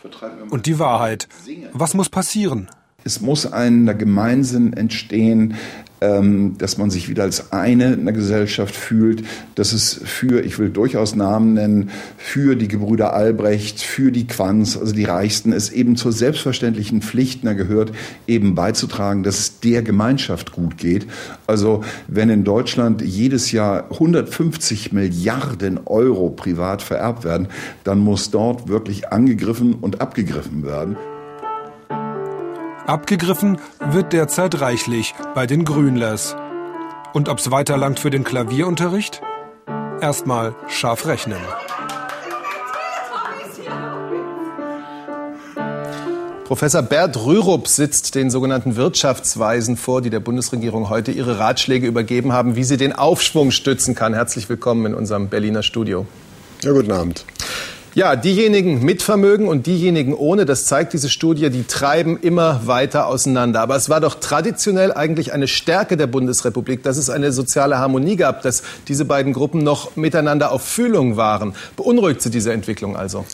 und 0.49 0.65
die 0.65 0.79
Wahrheit. 0.79 1.27
Was 1.73 1.93
muss 1.93 2.09
passieren? 2.09 2.69
Es 3.03 3.21
muss 3.21 3.51
ein 3.51 3.97
Gemeinsinn 3.97 4.73
entstehen, 4.73 5.55
ähm, 6.01 6.57
dass 6.57 6.77
man 6.77 6.89
sich 6.89 7.09
wieder 7.09 7.23
als 7.23 7.51
eine 7.51 7.93
in 7.93 8.05
der 8.05 8.13
Gesellschaft 8.13 8.73
fühlt, 8.75 9.23
dass 9.55 9.73
es 9.73 9.99
für, 10.03 10.45
ich 10.45 10.57
will 10.57 10.69
durchaus 10.69 11.15
Namen 11.15 11.55
nennen, 11.55 11.89
für 12.17 12.55
die 12.55 12.69
Gebrüder 12.69 13.13
Albrecht, 13.13 13.81
für 13.81 14.11
die 14.11 14.25
Quanz, 14.25 14.77
also 14.77 14.93
die 14.93 15.03
Reichsten, 15.03 15.51
es 15.51 15.71
eben 15.71 15.97
zur 15.97 16.13
selbstverständlichen 16.13 17.01
Pflicht 17.01 17.41
gehört, 17.41 17.91
eben 18.27 18.55
beizutragen, 18.55 19.23
dass 19.23 19.39
es 19.39 19.59
der 19.59 19.81
Gemeinschaft 19.81 20.51
gut 20.51 20.77
geht. 20.77 21.07
Also 21.47 21.83
wenn 22.07 22.29
in 22.29 22.43
Deutschland 22.43 23.01
jedes 23.01 23.51
Jahr 23.51 23.91
150 23.91 24.93
Milliarden 24.93 25.79
Euro 25.85 26.29
privat 26.29 26.81
vererbt 26.81 27.23
werden, 27.23 27.47
dann 27.83 27.99
muss 27.99 28.31
dort 28.31 28.67
wirklich 28.67 29.11
angegriffen 29.11 29.73
und 29.73 30.01
abgegriffen 30.01 30.63
werden. 30.63 30.95
Abgegriffen 32.89 33.59
wird 33.91 34.13
derzeit 34.13 34.61
reichlich 34.61 35.13
bei 35.35 35.45
den 35.45 35.63
Grünlers. 35.63 36.35
Und 37.13 37.29
ob's 37.29 37.51
weiterlangt 37.51 37.99
für 37.99 38.09
den 38.09 38.23
Klavierunterricht? 38.23 39.21
Erstmal 40.01 40.55
scharf 40.67 41.05
rechnen. 41.05 41.37
Professor 46.45 46.81
Bert 46.81 47.23
Rürup 47.23 47.67
sitzt 47.67 48.15
den 48.15 48.31
sogenannten 48.31 48.75
Wirtschaftsweisen 48.75 49.77
vor, 49.77 50.01
die 50.01 50.09
der 50.09 50.19
Bundesregierung 50.19 50.89
heute 50.89 51.11
ihre 51.11 51.37
Ratschläge 51.37 51.85
übergeben 51.85 52.33
haben, 52.33 52.55
wie 52.55 52.63
sie 52.63 52.77
den 52.77 52.93
Aufschwung 52.93 53.51
stützen 53.51 53.93
kann. 53.93 54.15
Herzlich 54.15 54.49
willkommen 54.49 54.87
in 54.87 54.93
unserem 54.95 55.29
Berliner 55.29 55.61
Studio. 55.61 56.07
Ja, 56.63 56.71
guten 56.71 56.91
Abend. 56.91 57.23
Ja, 57.95 58.15
diejenigen 58.15 58.85
mit 58.85 59.01
Vermögen 59.01 59.47
und 59.47 59.65
diejenigen 59.65 60.13
ohne, 60.13 60.45
das 60.45 60.65
zeigt 60.65 60.93
diese 60.93 61.09
Studie, 61.09 61.49
die 61.49 61.63
treiben 61.63 62.19
immer 62.21 62.67
weiter 62.67 63.07
auseinander. 63.07 63.61
Aber 63.61 63.75
es 63.75 63.89
war 63.89 63.99
doch 63.99 64.15
traditionell 64.15 64.93
eigentlich 64.93 65.33
eine 65.33 65.47
Stärke 65.47 65.97
der 65.97 66.05
Bundesrepublik, 66.05 66.83
dass 66.83 66.97
es 66.97 67.09
eine 67.09 67.31
soziale 67.31 67.79
Harmonie 67.79 68.15
gab, 68.15 68.43
dass 68.43 68.61
diese 68.87 69.05
beiden 69.05 69.33
Gruppen 69.33 69.63
noch 69.63 69.95
miteinander 69.95 70.51
auf 70.51 70.61
Fühlung 70.61 71.17
waren. 71.17 71.55
Beunruhigt 71.75 72.21
Sie 72.21 72.29
diese 72.29 72.53
Entwicklung 72.53 72.95
also? 72.95 73.25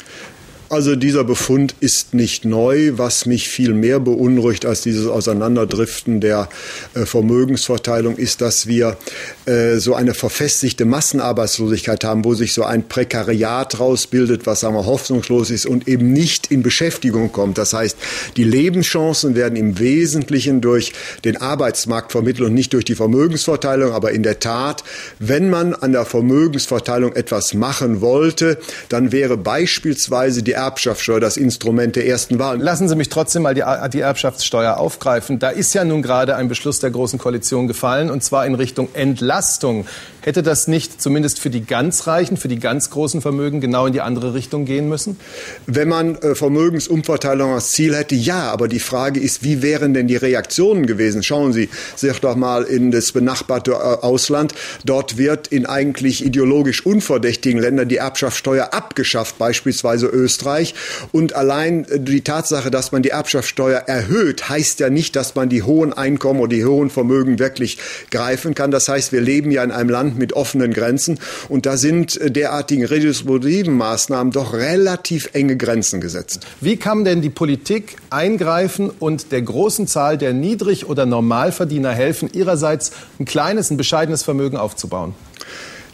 Also 0.67 0.95
dieser 0.95 1.23
Befund 1.23 1.75
ist 1.79 2.15
nicht 2.15 2.43
neu. 2.43 2.93
Was 2.95 3.27
mich 3.27 3.47
viel 3.47 3.73
mehr 3.73 3.99
beunruhigt 3.99 4.65
als 4.65 4.81
dieses 4.81 5.05
Auseinanderdriften 5.05 6.21
der 6.21 6.49
äh, 6.95 7.05
Vermögensverteilung 7.05 8.17
ist, 8.17 8.41
dass 8.41 8.65
wir 8.65 8.97
äh, 9.45 9.77
so 9.77 9.93
eine 9.93 10.15
verfestigte 10.15 10.85
Massenarbeitslosigkeit 10.85 12.03
haben, 12.03 12.25
wo 12.25 12.33
sich 12.33 12.53
so 12.53 12.63
ein 12.63 12.87
Prekariat 12.87 13.79
rausbildet, 13.79 14.47
was 14.47 14.61
sagen 14.61 14.75
wir 14.75 14.87
hoffnungslos 14.87 15.51
ist 15.51 15.67
und 15.67 15.87
eben 15.87 16.11
nicht 16.11 16.51
in 16.51 16.63
Beschäftigung 16.63 17.31
kommt. 17.31 17.59
Das 17.59 17.73
heißt, 17.73 17.95
die 18.35 18.43
Lebenschancen 18.43 19.35
werden 19.35 19.55
im 19.55 19.77
Wesentlichen 19.77 20.61
durch 20.61 20.93
den 21.25 21.37
Arbeitsmarkt 21.37 22.11
vermittelt 22.11 22.47
und 22.47 22.55
nicht 22.55 22.73
durch 22.73 22.85
die 22.85 22.95
Vermögensverteilung. 22.95 23.93
Aber 23.93 24.13
in 24.13 24.23
der 24.23 24.39
Tat, 24.39 24.83
wenn 25.19 25.51
man 25.51 25.75
an 25.75 25.91
der 25.91 26.05
Vermögensverteilung 26.05 27.13
etwas 27.13 27.53
machen 27.53 28.01
wollte, 28.01 28.57
dann 28.89 29.11
wäre 29.11 29.37
beispielsweise 29.37 30.41
die 30.41 30.54
Erbschaftssteuer 30.55 31.19
das 31.19 31.37
Instrument 31.37 31.95
der 31.95 32.07
ersten 32.07 32.39
Wahl. 32.39 32.59
Lassen 32.59 32.89
Sie 32.89 32.95
mich 32.95 33.09
trotzdem 33.09 33.43
mal 33.43 33.53
die, 33.53 33.63
die 33.93 33.99
Erbschaftssteuer 33.99 34.77
aufgreifen. 34.77 35.37
Da 35.39 35.49
ist 35.49 35.73
ja 35.73 35.83
nun 35.85 36.01
gerade 36.01 36.35
ein 36.35 36.47
Beschluss 36.47 36.79
der 36.79 36.91
Großen 36.91 37.19
Koalition 37.19 37.67
gefallen, 37.67 38.09
und 38.09 38.23
zwar 38.23 38.45
in 38.45 38.55
Richtung 38.55 38.89
Entlastung. 38.93 39.85
Hätte 40.25 40.41
das 40.41 40.67
nicht 40.67 41.03
zumindest 41.03 41.39
für 41.39 41.51
die 41.51 41.63
ganz 41.63 42.07
Reichen, 42.07 42.35
für 42.35 42.47
die 42.47 42.57
ganz 42.57 42.89
großen 42.89 43.21
Vermögen 43.21 43.61
genau 43.61 43.85
in 43.85 43.93
die 43.93 44.01
andere 44.01 44.33
Richtung 44.33 44.65
gehen 44.65 44.89
müssen? 44.89 45.19
Wenn 45.67 45.87
man 45.87 46.15
äh, 46.15 46.33
Vermögensumverteilung 46.33 47.53
als 47.53 47.69
Ziel 47.69 47.95
hätte, 47.95 48.15
ja. 48.15 48.51
Aber 48.51 48.67
die 48.67 48.79
Frage 48.79 49.19
ist, 49.19 49.43
wie 49.43 49.61
wären 49.61 49.93
denn 49.93 50.07
die 50.07 50.15
Reaktionen 50.15 50.87
gewesen? 50.87 51.21
Schauen 51.21 51.53
Sie 51.53 51.69
sich 51.95 52.17
doch 52.21 52.35
mal 52.35 52.63
in 52.63 52.89
das 52.89 53.11
benachbarte 53.11 53.73
äh, 53.73 53.75
Ausland. 53.75 54.55
Dort 54.83 55.19
wird 55.19 55.49
in 55.49 55.67
eigentlich 55.67 56.25
ideologisch 56.25 56.83
unverdächtigen 56.87 57.61
Ländern 57.61 57.87
die 57.87 57.97
Erbschaftssteuer 57.97 58.73
abgeschafft, 58.73 59.37
beispielsweise 59.37 60.07
Österreich. 60.07 60.73
Und 61.11 61.35
allein 61.35 61.85
äh, 61.85 61.99
die 61.99 62.21
Tatsache, 62.21 62.71
dass 62.71 62.91
man 62.91 63.03
die 63.03 63.09
Erbschaftssteuer 63.09 63.81
erhöht, 63.81 64.49
heißt 64.49 64.79
ja 64.79 64.89
nicht, 64.89 65.15
dass 65.15 65.35
man 65.35 65.49
die 65.49 65.61
hohen 65.61 65.93
Einkommen 65.93 66.39
oder 66.39 66.55
die 66.55 66.65
hohen 66.65 66.89
Vermögen 66.89 67.37
wirklich 67.37 67.77
greifen 68.09 68.55
kann. 68.55 68.71
Das 68.71 68.89
heißt, 68.89 69.11
wir 69.11 69.21
leben 69.21 69.51
ja 69.51 69.63
in 69.63 69.69
einem 69.69 69.91
Land, 69.91 70.14
mit 70.17 70.33
offenen 70.33 70.73
Grenzen. 70.73 71.19
Und 71.49 71.65
da 71.65 71.77
sind 71.77 72.19
äh, 72.19 72.31
derartigen 72.31 72.85
redistributiven 72.85 73.75
Maßnahmen 73.75 74.31
doch 74.31 74.53
relativ 74.53 75.29
enge 75.33 75.57
Grenzen 75.57 76.01
gesetzt. 76.01 76.45
Wie 76.61 76.77
kann 76.77 77.05
denn 77.05 77.21
die 77.21 77.29
Politik 77.29 77.97
eingreifen 78.09 78.89
und 78.89 79.31
der 79.31 79.41
großen 79.41 79.87
Zahl 79.87 80.17
der 80.17 80.33
Niedrig- 80.33 80.85
oder 80.85 81.05
Normalverdiener 81.05 81.91
helfen, 81.91 82.29
ihrerseits 82.33 82.91
ein 83.19 83.25
kleines, 83.25 83.71
ein 83.71 83.77
bescheidenes 83.77 84.23
Vermögen 84.23 84.57
aufzubauen? 84.57 85.13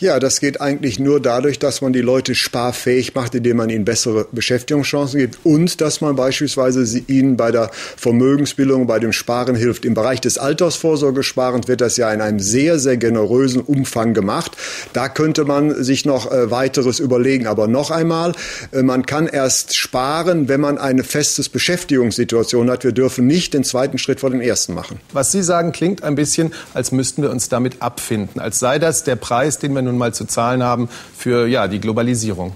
Ja, 0.01 0.20
das 0.20 0.39
geht 0.39 0.62
eigentlich 0.62 0.98
nur 0.98 1.20
dadurch, 1.20 1.60
dass 1.60 1.81
man 1.81 1.93
die 1.93 2.01
Leute 2.01 2.34
sparfähig 2.34 3.13
macht, 3.13 3.36
indem 3.36 3.58
man 3.58 3.70
ihnen 3.70 3.86
bessere 3.86 4.25
Beschäftigungschancen 4.31 5.20
gibt 5.20 5.38
und 5.43 5.79
dass 5.79 6.01
man 6.01 6.15
beispielsweise 6.15 7.03
ihnen 7.05 7.38
bei 7.38 7.51
der 7.51 7.70
Vermögensbildung, 7.98 8.88
bei 8.88 8.98
dem 8.98 9.13
Sparen 9.13 9.55
hilft. 9.55 9.86
Im 9.86 9.93
Bereich 9.93 10.20
des 10.20 10.39
Altersvorsorgesparens 10.39 11.67
wird 11.67 11.81
das 11.81 11.98
ja 11.98 12.12
in 12.12 12.20
einem 12.20 12.39
sehr, 12.39 12.79
sehr 12.79 12.98
generösen 12.98 13.62
Umfang 13.62 14.15
gemacht. 14.15 14.58
Da 14.93 15.08
könnte 15.08 15.46
man 15.46 15.84
sich 15.84 16.03
noch 16.03 16.31
äh, 16.31 16.50
weiteres 16.50 17.00
überlegen. 17.00 17.46
Aber 17.46 17.67
noch 17.67 17.91
einmal, 17.91 18.31
äh, 18.72 18.81
man 18.81 19.05
kann 19.05 19.27
erst 19.27 19.75
sparen, 19.75 20.48
wenn 20.48 20.62
man 20.62 20.79
eine 20.79 21.03
festes 21.03 21.48
Beschäftigungssituation 21.48 22.72
hat. 22.72 22.84
Wir 22.84 22.91
dürfen 22.91 23.27
nicht 23.27 23.53
den 23.53 23.63
zweiten 23.63 24.00
Schritt 24.00 24.22
vor 24.22 24.31
den 24.31 24.41
ersten 24.41 24.74
machen. 24.74 25.00
Was 25.13 25.31
Sie 25.31 25.43
sagen, 25.43 25.72
klingt 25.74 26.03
ein 26.03 26.15
bisschen, 26.15 26.55
als 26.74 26.91
müssten 26.91 27.22
wir 27.22 27.29
uns 27.29 27.50
damit 27.50 27.84
abfinden, 27.84 28.41
als 28.41 28.58
sei 28.58 28.79
das 28.79 29.03
der 29.03 29.15
Preis, 29.15 29.60
den 29.60 29.74
wir 29.74 29.90
nun 29.91 30.00
mal 30.00 30.13
zu 30.13 30.25
zahlen 30.25 30.63
haben 30.63 30.89
für 31.15 31.48
ja, 31.48 31.67
die 31.67 31.79
Globalisierung. 31.79 32.53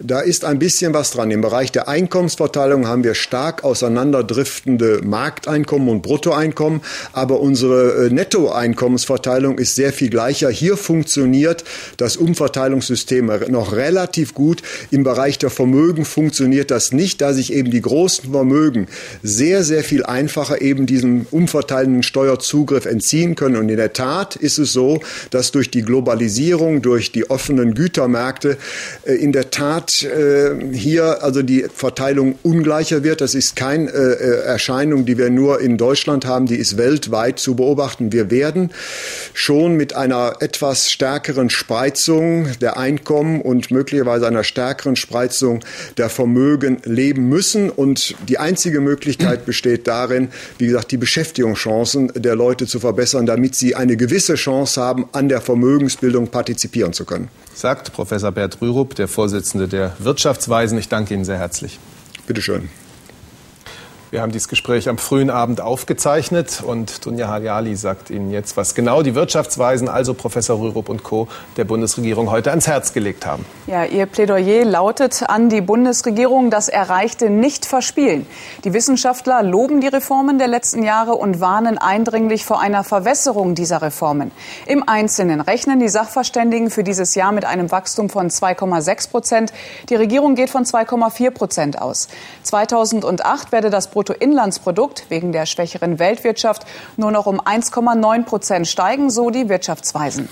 Da 0.00 0.20
ist 0.20 0.44
ein 0.44 0.58
bisschen 0.58 0.94
was 0.94 1.10
dran. 1.10 1.30
Im 1.30 1.40
Bereich 1.40 1.72
der 1.72 1.88
Einkommensverteilung 1.88 2.86
haben 2.86 3.02
wir 3.04 3.14
stark 3.14 3.64
auseinanderdriftende 3.64 5.00
Markteinkommen 5.04 5.88
und 5.88 6.02
Bruttoeinkommen, 6.02 6.82
aber 7.12 7.40
unsere 7.40 8.06
äh, 8.06 8.10
Nettoeinkommensverteilung 8.10 9.58
ist 9.58 9.74
sehr 9.74 9.92
viel 9.92 10.10
gleicher. 10.10 10.50
Hier 10.50 10.76
funktioniert 10.76 11.64
das 11.96 12.16
Umverteilungssystem 12.16 13.30
noch 13.48 13.72
relativ 13.72 14.34
gut. 14.34 14.62
Im 14.90 15.02
Bereich 15.02 15.38
der 15.38 15.50
Vermögen 15.50 16.04
funktioniert 16.04 16.70
das 16.70 16.92
nicht, 16.92 17.20
da 17.20 17.32
sich 17.32 17.52
eben 17.52 17.70
die 17.70 17.82
großen 17.82 18.30
Vermögen 18.30 18.86
sehr, 19.22 19.64
sehr 19.64 19.82
viel 19.82 20.04
einfacher 20.04 20.60
eben 20.60 20.86
diesem 20.86 21.26
umverteilenden 21.30 22.02
Steuerzugriff 22.02 22.86
entziehen 22.86 23.34
können. 23.34 23.56
Und 23.56 23.68
in 23.68 23.76
der 23.76 23.92
Tat 23.92 24.36
ist 24.36 24.58
es 24.58 24.72
so, 24.72 25.00
dass 25.30 25.50
durch 25.50 25.70
die 25.70 25.82
Globalisierung, 25.82 26.82
durch 26.82 27.12
die 27.12 27.28
offenen 27.30 27.74
Gütermärkte 27.74 28.56
äh, 29.04 29.14
in 29.14 29.32
der 29.32 29.50
Tat 29.50 29.57
äh, 29.60 30.54
hier 30.72 31.22
also 31.22 31.42
die 31.42 31.66
Verteilung 31.74 32.38
ungleicher 32.42 33.02
wird. 33.02 33.20
Das 33.20 33.34
ist 33.34 33.56
keine 33.56 33.90
äh, 33.90 34.44
Erscheinung, 34.44 35.04
die 35.04 35.18
wir 35.18 35.30
nur 35.30 35.60
in 35.60 35.76
Deutschland 35.76 36.26
haben, 36.26 36.46
die 36.46 36.56
ist 36.56 36.76
weltweit 36.76 37.38
zu 37.38 37.56
beobachten. 37.56 38.12
Wir 38.12 38.30
werden 38.30 38.70
schon 39.34 39.74
mit 39.74 39.94
einer 39.94 40.36
etwas 40.40 40.90
stärkeren 40.90 41.50
Spreizung 41.50 42.48
der 42.60 42.76
Einkommen 42.76 43.40
und 43.40 43.70
möglicherweise 43.70 44.26
einer 44.26 44.44
stärkeren 44.44 44.96
Spreizung 44.96 45.60
der 45.96 46.08
Vermögen 46.08 46.78
leben 46.84 47.28
müssen. 47.28 47.70
Und 47.70 48.14
die 48.28 48.38
einzige 48.38 48.80
Möglichkeit 48.80 49.46
besteht 49.46 49.86
darin, 49.86 50.28
wie 50.58 50.66
gesagt, 50.66 50.92
die 50.92 50.96
Beschäftigungschancen 50.96 52.12
der 52.14 52.36
Leute 52.36 52.66
zu 52.66 52.80
verbessern, 52.80 53.26
damit 53.26 53.54
sie 53.54 53.74
eine 53.74 53.96
gewisse 53.96 54.34
Chance 54.34 54.80
haben, 54.80 55.08
an 55.12 55.28
der 55.28 55.40
Vermögensbildung 55.40 56.28
partizipieren 56.28 56.92
zu 56.92 57.04
können. 57.04 57.28
Sagt 57.58 57.92
Professor 57.92 58.30
Bert 58.30 58.58
Rürup, 58.62 58.94
der 58.94 59.08
Vorsitzende 59.08 59.66
der 59.66 59.92
Wirtschaftsweisen. 59.98 60.78
Ich 60.78 60.88
danke 60.88 61.12
Ihnen 61.14 61.24
sehr 61.24 61.38
herzlich. 61.38 61.80
Bitte 62.24 62.40
schön. 62.40 62.68
Wir 64.10 64.22
haben 64.22 64.32
dieses 64.32 64.48
Gespräch 64.48 64.88
am 64.88 64.96
frühen 64.96 65.28
Abend 65.28 65.60
aufgezeichnet 65.60 66.62
und 66.66 67.04
Dunja 67.04 67.28
Haljali 67.28 67.76
sagt 67.76 68.08
Ihnen 68.08 68.30
jetzt, 68.30 68.56
was 68.56 68.74
genau 68.74 69.02
die 69.02 69.14
Wirtschaftsweisen, 69.14 69.86
also 69.86 70.14
Professor 70.14 70.58
Rürup 70.58 70.88
und 70.88 71.02
Co. 71.02 71.28
der 71.58 71.64
Bundesregierung 71.64 72.30
heute 72.30 72.48
ans 72.48 72.66
Herz 72.66 72.94
gelegt 72.94 73.26
haben. 73.26 73.44
Ja, 73.66 73.84
Ihr 73.84 74.06
Plädoyer 74.06 74.64
lautet 74.64 75.24
an 75.28 75.50
die 75.50 75.60
Bundesregierung, 75.60 76.48
das 76.50 76.70
Erreichte 76.70 77.28
nicht 77.28 77.66
verspielen. 77.66 78.26
Die 78.64 78.72
Wissenschaftler 78.72 79.42
loben 79.42 79.82
die 79.82 79.88
Reformen 79.88 80.38
der 80.38 80.48
letzten 80.48 80.82
Jahre 80.82 81.12
und 81.14 81.40
warnen 81.40 81.76
eindringlich 81.76 82.46
vor 82.46 82.62
einer 82.62 82.84
Verwässerung 82.84 83.54
dieser 83.54 83.82
Reformen. 83.82 84.30
Im 84.64 84.88
Einzelnen 84.88 85.42
rechnen 85.42 85.80
die 85.80 85.88
Sachverständigen 85.90 86.70
für 86.70 86.82
dieses 86.82 87.14
Jahr 87.14 87.32
mit 87.32 87.44
einem 87.44 87.70
Wachstum 87.70 88.08
von 88.08 88.30
2,6 88.30 89.10
Prozent. 89.10 89.52
Die 89.90 89.96
Regierung 89.96 90.34
geht 90.34 90.48
von 90.48 90.64
2,4 90.64 91.30
Prozent 91.30 91.82
aus. 91.82 92.08
2008 92.44 93.52
werde 93.52 93.68
das 93.68 93.97
Bruttoinlandsprodukt 93.98 95.06
wegen 95.08 95.32
der 95.32 95.44
schwächeren 95.44 95.98
Weltwirtschaft 95.98 96.64
nur 96.96 97.10
noch 97.10 97.26
um 97.26 97.40
1,9 97.40 98.22
Prozent 98.26 98.68
steigen, 98.68 99.10
so 99.10 99.30
die 99.30 99.48
Wirtschaftsweisen. 99.48 100.28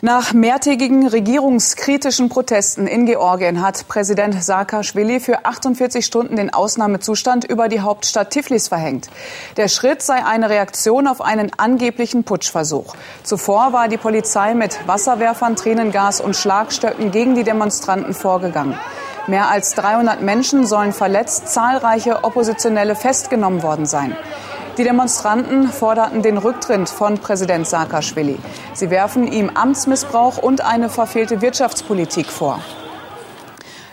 Nach 0.00 0.32
mehrtägigen 0.32 1.06
regierungskritischen 1.06 2.30
Protesten 2.30 2.86
in 2.86 3.04
Georgien 3.04 3.60
hat 3.60 3.88
Präsident 3.88 4.42
Saakashvili 4.42 5.20
für 5.20 5.44
48 5.44 6.06
Stunden 6.06 6.36
den 6.36 6.54
Ausnahmezustand 6.54 7.44
über 7.44 7.68
die 7.68 7.80
Hauptstadt 7.80 8.30
Tiflis 8.30 8.68
verhängt. 8.68 9.10
Der 9.58 9.68
Schritt 9.68 10.00
sei 10.00 10.24
eine 10.24 10.48
Reaktion 10.48 11.08
auf 11.08 11.20
einen 11.20 11.50
angeblichen 11.58 12.24
Putschversuch. 12.24 12.94
Zuvor 13.22 13.74
war 13.74 13.88
die 13.88 13.98
Polizei 13.98 14.54
mit 14.54 14.78
Wasserwerfern, 14.86 15.56
Tränengas 15.56 16.22
und 16.22 16.36
Schlagstöcken 16.36 17.10
gegen 17.10 17.34
die 17.34 17.44
Demonstranten 17.44 18.14
vorgegangen. 18.14 18.78
Mehr 19.28 19.50
als 19.50 19.74
300 19.74 20.22
Menschen 20.22 20.66
sollen 20.66 20.94
verletzt, 20.94 21.48
zahlreiche 21.48 22.24
Oppositionelle 22.24 22.96
festgenommen 22.96 23.62
worden 23.62 23.84
sein. 23.84 24.16
Die 24.78 24.84
Demonstranten 24.84 25.68
forderten 25.68 26.22
den 26.22 26.38
Rücktritt 26.38 26.88
von 26.88 27.18
Präsident 27.18 27.68
Saakashvili. 27.68 28.38
Sie 28.72 28.88
werfen 28.88 29.30
ihm 29.30 29.50
Amtsmissbrauch 29.52 30.38
und 30.38 30.64
eine 30.64 30.88
verfehlte 30.88 31.42
Wirtschaftspolitik 31.42 32.28
vor. 32.28 32.60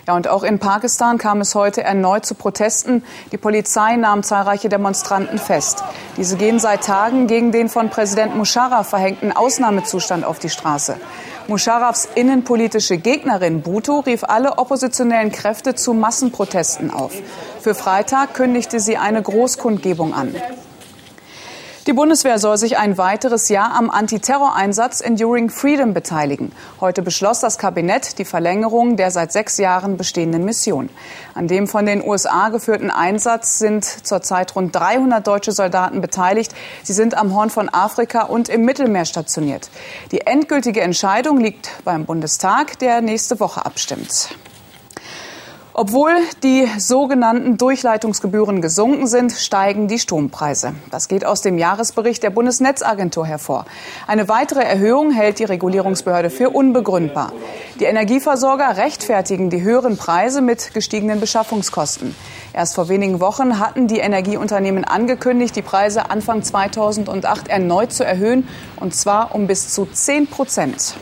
Ja, 0.07 0.15
und 0.15 0.27
auch 0.27 0.43
in 0.43 0.59
Pakistan 0.59 1.17
kam 1.17 1.41
es 1.41 1.53
heute 1.53 1.83
erneut 1.83 2.25
zu 2.25 2.35
Protesten. 2.35 3.03
Die 3.31 3.37
Polizei 3.37 3.97
nahm 3.97 4.23
zahlreiche 4.23 4.69
Demonstranten 4.69 5.39
fest. 5.39 5.83
Diese 6.15 6.37
gehen 6.37 6.59
seit 6.59 6.83
Tagen 6.83 7.27
gegen 7.27 7.51
den 7.51 7.67
von 7.67 7.89
Präsident 7.89 8.37
Musharraf 8.37 8.87
verhängten 8.87 9.35
Ausnahmezustand 9.35 10.23
auf 10.23 10.37
die 10.37 10.49
Straße. 10.49 10.95
Musharrafs 11.47 12.07
innenpolitische 12.15 12.97
Gegnerin 12.97 13.61
Bhutto 13.61 13.99
rief 13.99 14.23
alle 14.23 14.57
oppositionellen 14.57 15.31
Kräfte 15.31 15.75
zu 15.75 15.93
Massenprotesten 15.93 16.89
auf. 16.91 17.13
Für 17.61 17.75
Freitag 17.75 18.33
kündigte 18.33 18.79
sie 18.79 18.97
eine 18.97 19.21
Großkundgebung 19.21 20.13
an. 20.13 20.33
Die 21.87 21.93
Bundeswehr 21.93 22.39
soll 22.39 22.57
sich 22.57 22.79
ein 22.79 22.97
weiteres 22.97 23.47
Jahr 23.47 23.75
am 23.75 23.91
Antiterroreinsatz 23.91 25.01
Enduring 25.01 25.51
Freedom 25.51 25.93
beteiligen. 25.93 26.51
Heute 26.81 27.03
beschloss 27.03 27.41
das 27.41 27.59
Kabinett 27.59 28.17
die 28.17 28.25
Verlängerung 28.25 28.97
der 28.97 29.11
seit 29.11 29.31
sechs 29.31 29.59
Jahren 29.59 29.95
bestehenden 29.95 30.45
Mission. 30.45 30.89
An 31.35 31.47
dem 31.47 31.67
von 31.67 31.85
den 31.85 32.03
USA 32.03 32.49
geführten 32.49 32.89
Einsatz 32.89 33.59
sind 33.59 33.85
zurzeit 33.85 34.55
rund 34.55 34.75
300 34.75 35.27
deutsche 35.27 35.51
Soldaten 35.51 36.01
beteiligt. 36.01 36.55
Sie 36.81 36.93
sind 36.93 37.15
am 37.15 37.35
Horn 37.35 37.51
von 37.51 37.69
Afrika 37.69 38.23
und 38.23 38.49
im 38.49 38.65
Mittelmeer 38.65 39.05
stationiert. 39.05 39.69
Die 40.11 40.21
endgültige 40.21 40.81
Entscheidung 40.81 41.39
liegt 41.39 41.69
beim 41.83 42.05
Bundestag, 42.05 42.79
der 42.79 43.01
nächste 43.01 43.39
Woche 43.39 43.63
abstimmt. 43.63 44.29
Obwohl 45.77 46.13
die 46.41 46.69
sogenannten 46.77 47.57
Durchleitungsgebühren 47.57 48.61
gesunken 48.61 49.07
sind, 49.07 49.33
steigen 49.33 49.89
die 49.89 49.99
Strompreise. 49.99 50.71
Das 50.89 51.09
geht 51.09 51.25
aus 51.25 51.41
dem 51.41 51.57
Jahresbericht 51.57 52.23
der 52.23 52.29
Bundesnetzagentur 52.29 53.25
hervor. 53.25 53.65
Eine 54.07 54.29
weitere 54.29 54.61
Erhöhung 54.61 55.11
hält 55.11 55.39
die 55.39 55.43
Regulierungsbehörde 55.43 56.29
für 56.29 56.51
unbegründbar. 56.51 57.33
Die 57.81 57.83
Energieversorger 57.83 58.77
rechtfertigen 58.77 59.49
die 59.49 59.63
höheren 59.63 59.97
Preise 59.97 60.41
mit 60.41 60.73
gestiegenen 60.73 61.19
Beschaffungskosten. 61.19 62.15
Erst 62.53 62.75
vor 62.75 62.87
wenigen 62.87 63.19
Wochen 63.19 63.59
hatten 63.59 63.87
die 63.89 63.99
Energieunternehmen 63.99 64.85
angekündigt, 64.85 65.57
die 65.57 65.61
Preise 65.61 66.09
Anfang 66.09 66.41
2008 66.41 67.49
erneut 67.49 67.91
zu 67.91 68.05
erhöhen, 68.05 68.47
und 68.79 68.95
zwar 68.95 69.35
um 69.35 69.45
bis 69.45 69.73
zu 69.73 69.85
10 69.85 70.27
Prozent. 70.27 70.95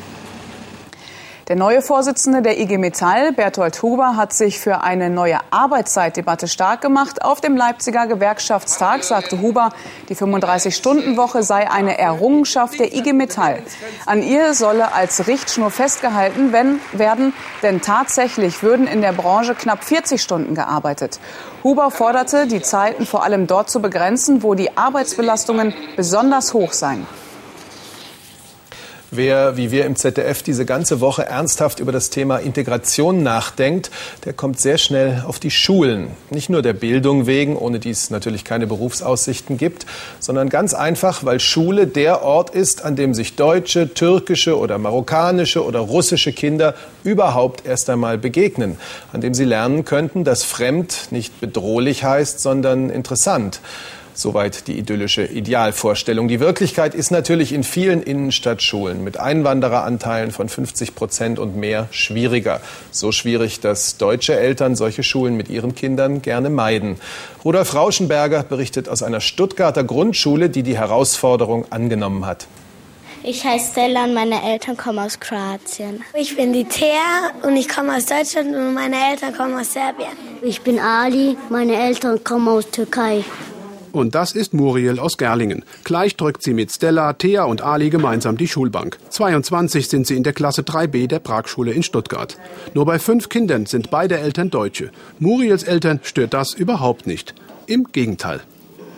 Der 1.49 1.57
neue 1.57 1.81
Vorsitzende 1.81 2.41
der 2.41 2.57
IG 2.57 2.77
Metall, 2.77 3.33
Berthold 3.33 3.81
Huber, 3.81 4.15
hat 4.15 4.31
sich 4.31 4.61
für 4.61 4.79
eine 4.79 5.09
neue 5.09 5.39
Arbeitszeitdebatte 5.51 6.47
stark 6.47 6.79
gemacht. 6.79 7.21
Auf 7.21 7.41
dem 7.41 7.57
Leipziger 7.57 8.07
Gewerkschaftstag 8.07 9.03
sagte 9.03 9.41
Huber, 9.41 9.71
die 10.07 10.15
35-Stunden-Woche 10.15 11.43
sei 11.43 11.69
eine 11.69 11.97
Errungenschaft 11.97 12.79
der 12.79 12.95
IG 12.95 13.11
Metall. 13.11 13.61
An 14.05 14.23
ihr 14.23 14.53
solle 14.53 14.93
als 14.93 15.27
Richtschnur 15.27 15.69
festgehalten 15.69 16.53
werden, 16.53 17.33
denn 17.61 17.81
tatsächlich 17.81 18.63
würden 18.63 18.87
in 18.87 19.01
der 19.01 19.11
Branche 19.11 19.53
knapp 19.53 19.83
40 19.83 20.21
Stunden 20.21 20.55
gearbeitet. 20.55 21.19
Huber 21.61 21.91
forderte, 21.91 22.47
die 22.47 22.61
Zeiten 22.61 23.05
vor 23.05 23.25
allem 23.25 23.47
dort 23.47 23.69
zu 23.69 23.81
begrenzen, 23.81 24.43
wo 24.43 24.53
die 24.53 24.77
Arbeitsbelastungen 24.77 25.73
besonders 25.97 26.53
hoch 26.53 26.71
seien. 26.71 27.05
Wer, 29.15 29.57
wie 29.57 29.69
wir 29.69 29.85
im 29.85 29.95
ZDF, 29.95 30.41
diese 30.41 30.65
ganze 30.65 30.99
Woche 30.99 31.27
ernsthaft 31.27 31.79
über 31.79 31.91
das 31.91 32.09
Thema 32.09 32.37
Integration 32.37 33.21
nachdenkt, 33.21 33.91
der 34.25 34.33
kommt 34.33 34.59
sehr 34.59 34.79
schnell 34.79 35.23
auf 35.27 35.37
die 35.37 35.51
Schulen. 35.51 36.07
Nicht 36.31 36.49
nur 36.49 36.63
der 36.63 36.73
Bildung 36.73 37.27
wegen, 37.27 37.55
ohne 37.55 37.77
die 37.77 37.91
es 37.91 38.09
natürlich 38.09 38.43
keine 38.43 38.65
Berufsaussichten 38.65 39.59
gibt, 39.59 39.85
sondern 40.19 40.49
ganz 40.49 40.73
einfach, 40.73 41.23
weil 41.23 41.39
Schule 41.39 41.85
der 41.85 42.23
Ort 42.23 42.55
ist, 42.55 42.83
an 42.83 42.95
dem 42.95 43.13
sich 43.13 43.35
deutsche, 43.35 43.93
türkische 43.93 44.57
oder 44.57 44.79
marokkanische 44.79 45.63
oder 45.63 45.81
russische 45.81 46.33
Kinder 46.33 46.73
überhaupt 47.03 47.67
erst 47.67 47.91
einmal 47.91 48.17
begegnen, 48.17 48.79
an 49.11 49.21
dem 49.21 49.35
sie 49.35 49.45
lernen 49.45 49.85
könnten, 49.85 50.23
dass 50.23 50.43
fremd 50.43 51.09
nicht 51.11 51.39
bedrohlich 51.39 52.03
heißt, 52.03 52.39
sondern 52.39 52.89
interessant. 52.89 53.61
Soweit 54.13 54.67
die 54.67 54.77
idyllische 54.77 55.25
Idealvorstellung. 55.25 56.27
Die 56.27 56.39
Wirklichkeit 56.39 56.93
ist 56.93 57.11
natürlich 57.11 57.51
in 57.51 57.63
vielen 57.63 58.03
Innenstadtschulen 58.03 59.03
mit 59.03 59.19
Einwandereranteilen 59.19 60.31
von 60.31 60.49
50 60.49 60.95
Prozent 60.95 61.39
und 61.39 61.55
mehr 61.55 61.87
schwieriger. 61.91 62.61
So 62.91 63.11
schwierig, 63.11 63.59
dass 63.59 63.97
deutsche 63.97 64.37
Eltern 64.37 64.75
solche 64.75 65.03
Schulen 65.03 65.35
mit 65.35 65.49
ihren 65.49 65.75
Kindern 65.75 66.21
gerne 66.21 66.49
meiden. 66.49 66.97
Rudolf 67.43 67.73
Rauschenberger 67.73 68.43
berichtet 68.43 68.87
aus 68.87 69.01
einer 69.03 69.19
Stuttgarter 69.19 69.83
Grundschule, 69.83 70.49
die 70.49 70.63
die 70.63 70.77
Herausforderung 70.77 71.65
angenommen 71.71 72.25
hat. 72.25 72.47
Ich 73.25 73.45
heiße 73.45 73.71
Stella 73.71 74.03
und 74.03 74.13
meine 74.13 74.43
Eltern 74.43 74.75
kommen 74.75 74.99
aus 74.99 75.17
Kroatien. 75.17 76.03
Ich 76.13 76.35
bin 76.35 76.51
die 76.51 76.65
Thea 76.65 77.31
und 77.43 77.55
ich 77.55 77.69
komme 77.69 77.95
aus 77.95 78.05
Deutschland 78.05 78.53
und 78.53 78.73
meine 78.73 78.97
Eltern 79.11 79.33
kommen 79.33 79.57
aus 79.57 79.71
Serbien. 79.71 80.09
Ich 80.41 80.61
bin 80.61 80.77
Ali, 80.77 81.37
meine 81.49 81.73
Eltern 81.73 82.21
kommen 82.21 82.49
aus 82.49 82.69
Türkei. 82.69 83.23
Und 83.93 84.15
das 84.15 84.33
ist 84.33 84.53
Muriel 84.53 84.99
aus 84.99 85.17
Gerlingen. 85.17 85.63
Gleich 85.85 86.17
drückt 86.17 86.43
sie 86.43 86.53
mit 86.53 86.71
Stella, 86.71 87.13
Thea 87.13 87.43
und 87.43 87.61
Ali 87.61 87.89
gemeinsam 87.89 88.37
die 88.37 88.47
Schulbank. 88.47 88.97
22 89.09 89.87
sind 89.87 90.07
sie 90.07 90.17
in 90.17 90.23
der 90.23 90.33
Klasse 90.33 90.63
3b 90.63 91.07
der 91.07 91.19
Pragschule 91.19 91.71
in 91.71 91.83
Stuttgart. 91.83 92.37
Nur 92.73 92.85
bei 92.85 92.99
fünf 92.99 93.29
Kindern 93.29 93.67
sind 93.67 93.91
beide 93.91 94.17
Eltern 94.17 94.49
Deutsche. 94.49 94.89
Muriels 95.19 95.63
Eltern 95.63 95.99
stört 96.03 96.33
das 96.33 96.53
überhaupt 96.53 97.07
nicht. 97.07 97.35
Im 97.67 97.85
Gegenteil. 97.91 98.41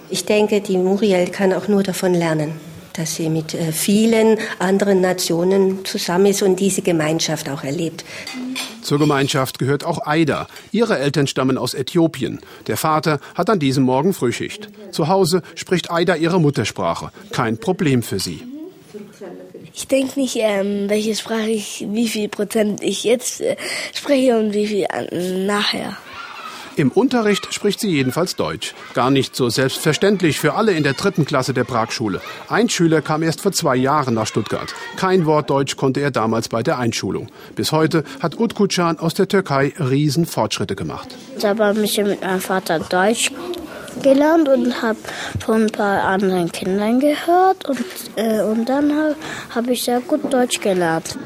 Ich 0.09 0.25
denke, 0.25 0.61
die 0.61 0.77
Muriel 0.77 1.27
kann 1.27 1.53
auch 1.53 1.67
nur 1.67 1.83
davon 1.83 2.13
lernen 2.13 2.53
dass 2.97 3.15
sie 3.15 3.29
mit 3.29 3.53
äh, 3.53 3.71
vielen 3.71 4.37
anderen 4.59 5.01
Nationen 5.01 5.85
zusammen 5.85 6.27
ist 6.27 6.41
und 6.41 6.59
diese 6.59 6.81
Gemeinschaft 6.81 7.49
auch 7.49 7.63
erlebt. 7.63 8.05
Zur 8.81 8.99
Gemeinschaft 8.99 9.57
gehört 9.57 9.83
auch 9.83 10.05
Aida. 10.05 10.47
Ihre 10.71 10.99
Eltern 10.99 11.27
stammen 11.27 11.57
aus 11.57 11.73
Äthiopien. 11.73 12.39
Der 12.67 12.77
Vater 12.77 13.19
hat 13.33 13.49
an 13.49 13.59
diesem 13.59 13.83
Morgen 13.83 14.13
Frühschicht. 14.13 14.69
Zu 14.91 15.07
Hause 15.07 15.41
spricht 15.55 15.89
Aida 15.89 16.15
ihre 16.15 16.39
Muttersprache. 16.39 17.11
Kein 17.31 17.57
Problem 17.57 18.03
für 18.03 18.19
sie. 18.19 18.43
Ich 19.73 19.87
denke 19.87 20.19
nicht, 20.19 20.37
ähm, 20.39 20.89
welche 20.89 21.15
Sprache 21.15 21.49
ich, 21.49 21.85
wie 21.89 22.07
viel 22.07 22.29
Prozent 22.29 22.81
ich 22.81 23.03
jetzt 23.03 23.41
äh, 23.41 23.57
spreche 23.93 24.37
und 24.39 24.53
wie 24.53 24.67
viel 24.67 24.85
äh, 24.89 25.45
nachher. 25.45 25.97
Im 26.77 26.91
Unterricht 26.91 27.53
spricht 27.53 27.79
sie 27.79 27.89
jedenfalls 27.89 28.35
Deutsch. 28.35 28.73
Gar 28.93 29.09
nicht 29.09 29.35
so 29.35 29.49
selbstverständlich 29.49 30.39
für 30.39 30.55
alle 30.55 30.73
in 30.73 30.83
der 30.83 30.93
dritten 30.93 31.23
Klasse 31.23 31.53
der 31.53 31.63
Pragschule. 31.63 32.19
Ein 32.49 32.67
Schüler 32.67 33.01
kam 33.01 33.23
erst 33.23 33.41
vor 33.41 33.53
zwei 33.53 33.77
Jahren 33.77 34.13
nach 34.13 34.27
Stuttgart. 34.27 34.73
Kein 34.97 35.25
Wort 35.25 35.49
Deutsch 35.49 35.77
konnte 35.77 36.01
er 36.01 36.11
damals 36.11 36.49
bei 36.49 36.63
der 36.63 36.77
Einschulung. 36.77 37.29
Bis 37.55 37.71
heute 37.71 38.03
hat 38.19 38.37
Utkucan 38.37 38.99
aus 38.99 39.13
der 39.13 39.29
Türkei 39.29 39.73
riesen 39.79 40.25
Fortschritte 40.25 40.75
gemacht. 40.75 41.07
Ich 41.37 41.45
habe 41.45 41.73
mich 41.73 41.97
mit 41.97 42.21
meinem 42.21 42.41
Vater 42.41 42.79
Deutsch 42.79 43.31
gelernt 44.01 44.49
und 44.49 44.81
habe 44.81 44.99
von 45.45 45.63
ein 45.63 45.71
paar 45.71 46.03
anderen 46.03 46.51
Kindern 46.51 46.99
gehört 46.99 47.69
und, 47.69 47.79
äh, 48.17 48.41
und 48.41 48.67
dann 48.67 48.91
habe 48.91 49.15
hab 49.53 49.67
ich 49.69 49.83
sehr 49.83 50.01
gut 50.01 50.33
Deutsch 50.33 50.59
gelernt. 50.59 51.17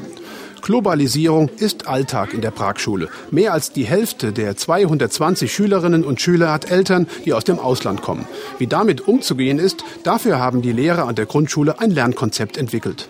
Globalisierung 0.62 1.48
ist 1.58 1.86
Alltag 1.86 2.34
in 2.34 2.40
der 2.40 2.50
Pragschule. 2.50 3.08
Mehr 3.30 3.52
als 3.52 3.72
die 3.72 3.84
Hälfte 3.84 4.32
der 4.32 4.56
220 4.56 5.52
Schülerinnen 5.52 6.04
und 6.04 6.20
Schüler 6.20 6.52
hat 6.52 6.70
Eltern, 6.70 7.06
die 7.24 7.32
aus 7.32 7.44
dem 7.44 7.58
Ausland 7.58 8.02
kommen. 8.02 8.26
Wie 8.58 8.66
damit 8.66 9.06
umzugehen 9.06 9.58
ist, 9.58 9.84
dafür 10.04 10.38
haben 10.38 10.62
die 10.62 10.72
Lehrer 10.72 11.06
an 11.06 11.14
der 11.14 11.26
Grundschule 11.26 11.80
ein 11.80 11.90
Lernkonzept 11.90 12.56
entwickelt. 12.56 13.08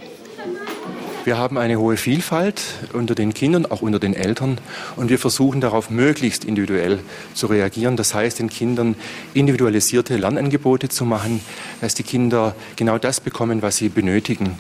Wir 1.25 1.37
haben 1.37 1.59
eine 1.59 1.79
hohe 1.79 1.99
Vielfalt 1.99 2.63
unter 2.95 3.15
den 3.15 3.35
Kindern, 3.35 3.67
auch 3.67 3.83
unter 3.83 3.99
den 3.99 4.15
Eltern. 4.15 4.59
Und 4.97 5.11
wir 5.11 5.19
versuchen 5.19 5.61
darauf 5.61 5.91
möglichst 5.91 6.47
individuell 6.47 7.01
zu 7.35 7.47
reagieren. 7.47 7.97
Das 7.97 8.15
heißt, 8.15 8.39
den 8.39 8.49
Kindern 8.49 8.97
individualisierte 9.35 10.17
Lernangebote 10.17 10.89
zu 10.89 11.05
machen, 11.05 11.43
dass 11.83 11.95
die 11.95 12.05
Kinder 12.05 12.55
genau 12.77 12.97
das 12.97 13.21
bekommen, 13.21 13.61
was 13.61 13.77
sie 13.77 13.91
benötigen. 13.91 14.59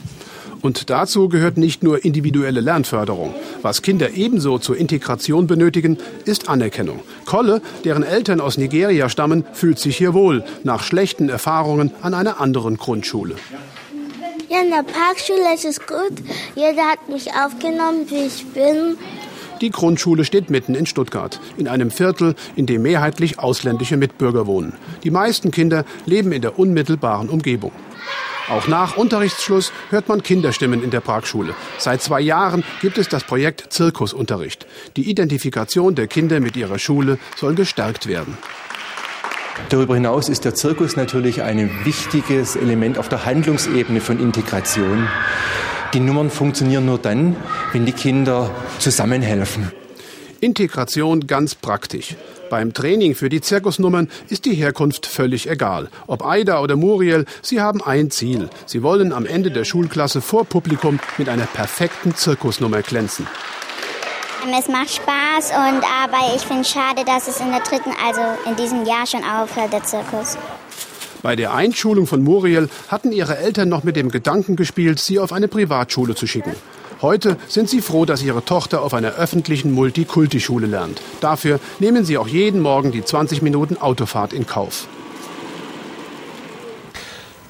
Und 0.62 0.90
dazu 0.90 1.28
gehört 1.28 1.56
nicht 1.56 1.82
nur 1.82 2.04
individuelle 2.04 2.60
Lernförderung. 2.60 3.34
Was 3.62 3.82
Kinder 3.82 4.10
ebenso 4.14 4.58
zur 4.58 4.76
Integration 4.76 5.46
benötigen, 5.46 5.98
ist 6.24 6.48
Anerkennung. 6.48 7.00
Kolle, 7.24 7.62
deren 7.84 8.02
Eltern 8.02 8.40
aus 8.40 8.58
Nigeria 8.58 9.08
stammen, 9.08 9.44
fühlt 9.52 9.78
sich 9.78 9.96
hier 9.96 10.14
wohl 10.14 10.44
nach 10.64 10.82
schlechten 10.82 11.28
Erfahrungen 11.28 11.92
an 12.02 12.14
einer 12.14 12.40
anderen 12.40 12.76
Grundschule. 12.76 13.36
Ja, 14.48 14.62
in 14.62 14.70
der 14.70 14.82
Parkschule 14.82 15.54
ist 15.54 15.64
es 15.64 15.78
gut. 15.78 16.12
Jeder 16.56 16.82
hat 16.82 17.08
mich 17.08 17.28
aufgenommen, 17.32 18.10
wie 18.10 18.26
ich 18.26 18.44
bin. 18.46 18.98
Die 19.60 19.70
Grundschule 19.70 20.24
steht 20.24 20.50
mitten 20.50 20.74
in 20.74 20.86
Stuttgart, 20.86 21.38
in 21.58 21.68
einem 21.68 21.90
Viertel, 21.90 22.34
in 22.56 22.66
dem 22.66 22.82
mehrheitlich 22.82 23.38
ausländische 23.38 23.96
Mitbürger 23.96 24.46
wohnen. 24.46 24.72
Die 25.04 25.10
meisten 25.10 25.50
Kinder 25.50 25.84
leben 26.06 26.32
in 26.32 26.42
der 26.42 26.58
unmittelbaren 26.58 27.28
Umgebung. 27.28 27.72
Auch 28.50 28.66
nach 28.66 28.96
Unterrichtsschluss 28.96 29.72
hört 29.90 30.08
man 30.08 30.24
Kinderstimmen 30.24 30.82
in 30.82 30.90
der 30.90 31.00
Parkschule. 31.00 31.54
Seit 31.78 32.02
zwei 32.02 32.20
Jahren 32.20 32.64
gibt 32.80 32.98
es 32.98 33.08
das 33.08 33.22
Projekt 33.22 33.72
Zirkusunterricht. 33.72 34.66
Die 34.96 35.08
Identifikation 35.08 35.94
der 35.94 36.08
Kinder 36.08 36.40
mit 36.40 36.56
ihrer 36.56 36.80
Schule 36.80 37.20
soll 37.36 37.54
gestärkt 37.54 38.08
werden. 38.08 38.36
Darüber 39.68 39.94
hinaus 39.94 40.28
ist 40.28 40.44
der 40.44 40.56
Zirkus 40.56 40.96
natürlich 40.96 41.42
ein 41.42 41.70
wichtiges 41.84 42.56
Element 42.56 42.98
auf 42.98 43.08
der 43.08 43.24
Handlungsebene 43.24 44.00
von 44.00 44.18
Integration. 44.18 45.08
Die 45.94 46.00
Nummern 46.00 46.30
funktionieren 46.30 46.86
nur 46.86 46.98
dann, 46.98 47.36
wenn 47.72 47.86
die 47.86 47.92
Kinder 47.92 48.50
zusammenhelfen. 48.80 49.70
Integration 50.40 51.26
ganz 51.26 51.54
praktisch. 51.54 52.16
Beim 52.50 52.72
Training 52.74 53.14
für 53.14 53.28
die 53.28 53.40
Zirkusnummern 53.40 54.08
ist 54.28 54.44
die 54.44 54.54
Herkunft 54.54 55.06
völlig 55.06 55.48
egal. 55.48 55.88
Ob 56.06 56.24
Aida 56.24 56.60
oder 56.60 56.76
Muriel, 56.76 57.26
sie 57.42 57.60
haben 57.60 57.82
ein 57.82 58.10
Ziel. 58.10 58.50
Sie 58.66 58.82
wollen 58.82 59.12
am 59.12 59.26
Ende 59.26 59.50
der 59.50 59.64
Schulklasse 59.64 60.20
vor 60.20 60.44
Publikum 60.44 60.98
mit 61.18 61.28
einer 61.28 61.46
perfekten 61.46 62.14
Zirkusnummer 62.14 62.82
glänzen. 62.82 63.26
Es 64.58 64.68
macht 64.68 64.90
Spaß 64.90 65.50
und 65.50 65.84
aber 65.84 66.34
ich 66.34 66.42
finde 66.42 66.62
es 66.62 66.70
schade, 66.70 67.04
dass 67.04 67.28
es 67.28 67.40
in 67.40 67.50
der 67.50 67.60
dritten, 67.60 67.92
also 68.04 68.20
in 68.48 68.56
diesem 68.56 68.84
Jahr 68.86 69.06
schon 69.06 69.22
aufhört, 69.22 69.72
der 69.72 69.84
Zirkus. 69.84 70.38
Bei 71.22 71.36
der 71.36 71.52
Einschulung 71.52 72.06
von 72.06 72.22
Muriel 72.22 72.70
hatten 72.88 73.12
ihre 73.12 73.36
Eltern 73.36 73.68
noch 73.68 73.84
mit 73.84 73.96
dem 73.96 74.10
Gedanken 74.10 74.56
gespielt, 74.56 74.98
sie 74.98 75.18
auf 75.18 75.32
eine 75.32 75.48
Privatschule 75.48 76.14
zu 76.14 76.26
schicken. 76.26 76.54
Heute 77.02 77.38
sind 77.48 77.70
sie 77.70 77.80
froh, 77.80 78.04
dass 78.04 78.22
ihre 78.22 78.44
Tochter 78.44 78.82
auf 78.82 78.92
einer 78.92 79.12
öffentlichen 79.14 79.72
Multikulti-Schule 79.72 80.66
lernt. 80.66 81.00
Dafür 81.22 81.58
nehmen 81.78 82.04
sie 82.04 82.18
auch 82.18 82.28
jeden 82.28 82.60
Morgen 82.60 82.92
die 82.92 83.02
20 83.02 83.40
Minuten 83.40 83.78
Autofahrt 83.78 84.34
in 84.34 84.46
Kauf. 84.46 84.86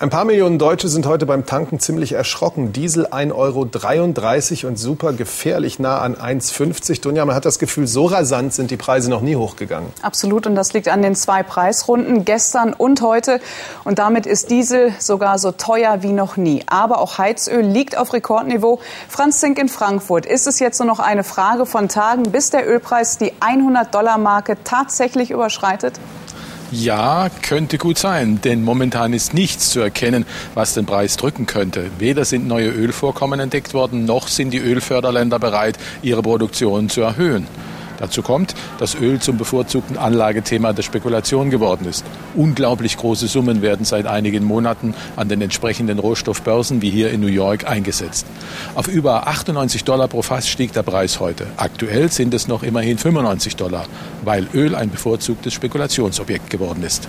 Ein 0.01 0.09
paar 0.09 0.25
Millionen 0.25 0.59
Deutsche 0.59 0.89
sind 0.89 1.05
heute 1.05 1.27
beim 1.27 1.45
Tanken 1.45 1.79
ziemlich 1.79 2.13
erschrocken. 2.13 2.73
Diesel 2.73 3.09
1,33 3.09 4.65
Euro 4.65 4.69
und 4.69 4.79
super 4.79 5.13
gefährlich 5.13 5.79
nah 5.79 5.99
an 5.99 6.17
1,50. 6.17 7.03
Dunja, 7.03 7.27
man 7.27 7.37
hat 7.37 7.45
das 7.45 7.59
Gefühl, 7.59 7.87
so 7.87 8.07
rasant 8.07 8.55
sind 8.55 8.71
die 8.71 8.79
Preise 8.79 9.11
noch 9.11 9.21
nie 9.21 9.37
hochgegangen. 9.37 9.91
Absolut. 10.01 10.47
Und 10.47 10.55
das 10.55 10.73
liegt 10.73 10.89
an 10.89 11.03
den 11.03 11.15
zwei 11.15 11.43
Preisrunden, 11.43 12.25
gestern 12.25 12.73
und 12.73 13.03
heute. 13.03 13.41
Und 13.85 13.99
damit 13.99 14.25
ist 14.25 14.51
Diesel 14.51 14.95
sogar 14.99 15.39
so 15.39 15.53
teuer 15.53 16.03
wie 16.03 16.15
noch 16.15 16.39
nie. 16.39 16.65
Aber 16.67 17.01
auch 17.01 17.19
Heizöl 17.19 17.61
liegt 17.61 17.99
auf 17.99 18.15
Rekordniveau. 18.15 18.81
Franz 19.07 19.41
Zink 19.41 19.59
in 19.59 19.69
Frankfurt. 19.69 20.25
Ist 20.25 20.47
es 20.47 20.61
jetzt 20.61 20.79
nur 20.79 20.87
noch 20.87 21.01
eine 21.01 21.25
Frage 21.25 21.67
von 21.67 21.89
Tagen, 21.91 22.23
bis 22.23 22.49
der 22.49 22.67
Ölpreis 22.67 23.19
die 23.19 23.35
100-Dollar-Marke 23.43 24.57
tatsächlich 24.65 25.31
überschreitet? 25.31 26.01
Ja, 26.73 27.29
könnte 27.43 27.79
gut 27.79 27.99
sein, 27.99 28.41
denn 28.45 28.63
momentan 28.63 29.13
ist 29.13 29.35
nichts 29.35 29.71
zu 29.71 29.81
erkennen, 29.81 30.25
was 30.55 30.75
den 30.75 30.87
Preis 30.87 31.17
drücken 31.17 31.47
könnte. 31.47 31.91
Weder 31.99 32.25
sind 32.25 32.47
neue 32.47 32.69
Ölvorkommen 32.71 33.41
entdeckt 33.41 33.75
worden, 33.75 34.05
noch 34.05 34.29
sind 34.29 34.53
die 34.53 34.59
Ölförderländer 34.59 35.41
bereit, 35.41 35.79
ihre 36.03 36.23
Produktion 36.23 36.89
zu 36.89 37.01
erhöhen. 37.01 37.49
Dazu 38.01 38.23
kommt, 38.23 38.55
dass 38.79 38.95
Öl 38.95 39.21
zum 39.21 39.37
bevorzugten 39.37 39.97
Anlagethema 39.97 40.73
der 40.73 40.83
Spekulation 40.83 41.51
geworden 41.51 41.87
ist. 41.87 42.05
Unglaublich 42.35 42.97
große 42.97 43.29
Summen 43.29 43.63
werden 43.63 43.85
seit 43.85 44.07
einigen 44.07 44.43
Monaten 44.43 44.95
an 45.17 45.29
den 45.29 45.41
entsprechenden 45.43 45.99
Rohstoffbörsen 45.99 46.83
wie 46.83 46.91
hier 46.91 47.11
in 47.11 47.21
New 47.21 47.27
York 47.27 47.69
eingesetzt. 47.69 48.27
Auf 48.75 48.89
über 48.89 49.29
98 49.29 49.85
Dollar 49.85 50.09
pro 50.09 50.23
Fass 50.23 50.49
stieg 50.49 50.73
der 50.73 50.83
Preis 50.83 51.21
heute. 51.21 51.47
Aktuell 51.57 52.11
sind 52.11 52.35
es 52.35 52.49
noch 52.49 52.63
immerhin 52.63 52.99
95 52.99 53.57
Dollar, 53.57 53.85
weil 54.25 54.47
Öl 54.55 54.75
ein 54.75 54.91
bevorzugtes 54.91 55.53
Spekulationsobjekt 55.53 56.51
geworden 56.51 56.83
ist. 56.83 57.07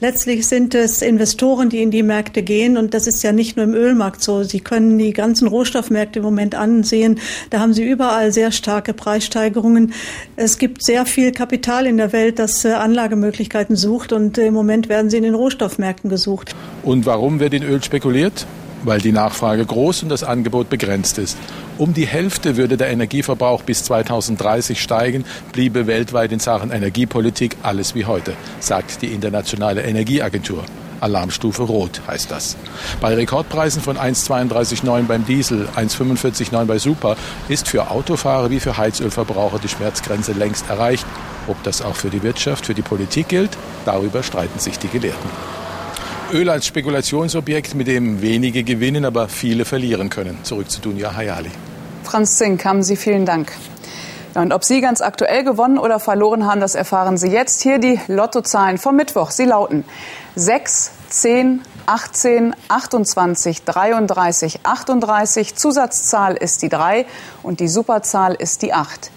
Letztlich 0.00 0.46
sind 0.46 0.74
es 0.74 1.02
Investoren, 1.02 1.68
die 1.68 1.82
in 1.82 1.90
die 1.90 2.02
Märkte 2.02 2.42
gehen. 2.42 2.76
Und 2.76 2.94
das 2.94 3.06
ist 3.06 3.22
ja 3.22 3.32
nicht 3.32 3.56
nur 3.56 3.64
im 3.64 3.74
Ölmarkt 3.74 4.22
so. 4.22 4.42
Sie 4.42 4.60
können 4.60 4.98
die 4.98 5.12
ganzen 5.12 5.46
Rohstoffmärkte 5.46 6.20
im 6.20 6.24
Moment 6.24 6.54
ansehen. 6.54 7.18
Da 7.50 7.60
haben 7.60 7.74
Sie 7.74 7.84
überall 7.84 8.32
sehr 8.32 8.50
starke 8.52 8.94
Preissteigerungen. 8.94 9.92
Es 10.36 10.58
gibt 10.58 10.82
sehr 10.82 11.06
viel 11.06 11.32
Kapital 11.32 11.86
in 11.86 11.96
der 11.96 12.12
Welt, 12.12 12.38
das 12.38 12.64
äh, 12.64 12.72
Anlagemöglichkeiten 12.72 13.76
sucht. 13.76 14.12
Und 14.12 14.38
im 14.38 14.54
Moment 14.54 14.88
werden 14.88 15.10
sie 15.10 15.18
in 15.18 15.22
den 15.22 15.34
Rohstoffmärkten 15.34 16.08
gesucht. 16.08 16.54
Und 16.82 17.06
warum 17.06 17.40
wird 17.40 17.54
in 17.54 17.62
Öl 17.62 17.82
spekuliert? 17.82 18.46
weil 18.84 19.00
die 19.00 19.12
Nachfrage 19.12 19.64
groß 19.64 20.04
und 20.04 20.08
das 20.08 20.24
Angebot 20.24 20.70
begrenzt 20.70 21.18
ist. 21.18 21.36
Um 21.80 21.94
die 21.94 22.06
Hälfte 22.06 22.58
würde 22.58 22.76
der 22.76 22.90
Energieverbrauch 22.90 23.62
bis 23.62 23.84
2030 23.84 24.82
steigen, 24.82 25.24
bliebe 25.54 25.86
weltweit 25.86 26.30
in 26.30 26.38
Sachen 26.38 26.70
Energiepolitik 26.70 27.56
alles 27.62 27.94
wie 27.94 28.04
heute, 28.04 28.34
sagt 28.58 29.00
die 29.00 29.06
Internationale 29.06 29.80
Energieagentur. 29.80 30.62
Alarmstufe 31.00 31.62
Rot 31.62 32.02
heißt 32.06 32.30
das. 32.30 32.58
Bei 33.00 33.14
Rekordpreisen 33.14 33.80
von 33.80 33.96
1,32,9 33.96 35.04
beim 35.04 35.24
Diesel, 35.24 35.70
1,45,9 35.74 36.66
bei 36.66 36.78
Super 36.78 37.16
ist 37.48 37.66
für 37.66 37.90
Autofahrer 37.90 38.50
wie 38.50 38.60
für 38.60 38.76
Heizölverbraucher 38.76 39.58
die 39.58 39.68
Schmerzgrenze 39.68 40.32
längst 40.32 40.68
erreicht. 40.68 41.06
Ob 41.46 41.62
das 41.62 41.80
auch 41.80 41.96
für 41.96 42.10
die 42.10 42.22
Wirtschaft, 42.22 42.66
für 42.66 42.74
die 42.74 42.82
Politik 42.82 43.28
gilt, 43.28 43.56
darüber 43.86 44.22
streiten 44.22 44.58
sich 44.58 44.78
die 44.78 44.88
Gelehrten. 44.88 45.30
Öl 46.30 46.50
als 46.50 46.66
Spekulationsobjekt, 46.66 47.74
mit 47.74 47.86
dem 47.86 48.20
wenige 48.20 48.64
gewinnen, 48.64 49.06
aber 49.06 49.28
viele 49.28 49.64
verlieren 49.64 50.10
können. 50.10 50.36
Zurück 50.42 50.70
zu 50.70 50.82
Dunja 50.82 51.16
Hayali. 51.16 51.50
Franz 52.04 52.36
Zink, 52.38 52.64
haben 52.64 52.82
Sie 52.82 52.96
vielen 52.96 53.26
Dank. 53.26 53.52
und 54.34 54.52
ob 54.52 54.64
Sie 54.64 54.80
ganz 54.80 55.00
aktuell 55.00 55.44
gewonnen 55.44 55.78
oder 55.78 56.00
verloren 56.00 56.46
haben, 56.46 56.60
das 56.60 56.74
erfahren 56.74 57.16
Sie 57.16 57.28
jetzt. 57.28 57.62
Hier 57.62 57.78
die 57.78 58.00
Lottozahlen 58.06 58.78
vom 58.78 58.96
Mittwoch. 58.96 59.30
Sie 59.30 59.44
lauten 59.44 59.84
6, 60.36 60.92
10, 61.08 61.62
18, 61.86 62.54
28, 62.68 63.64
33, 63.64 64.60
38. 64.62 65.56
Zusatzzahl 65.56 66.36
ist 66.36 66.62
die 66.62 66.68
3 66.68 67.06
und 67.42 67.60
die 67.60 67.68
Superzahl 67.68 68.34
ist 68.34 68.62
die 68.62 68.72
8. 68.72 69.10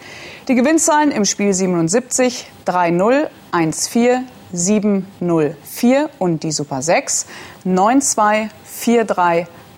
Die 0.48 0.56
Gewinnzahlen 0.56 1.12
im 1.12 1.26
Spiel 1.26 1.54
77, 1.54 2.48
3-0, 2.66 3.28
1-4, 3.52 4.20
704 4.52 6.10
und 6.20 6.44
die 6.44 6.52
Super 6.52 6.82
6 6.82 7.28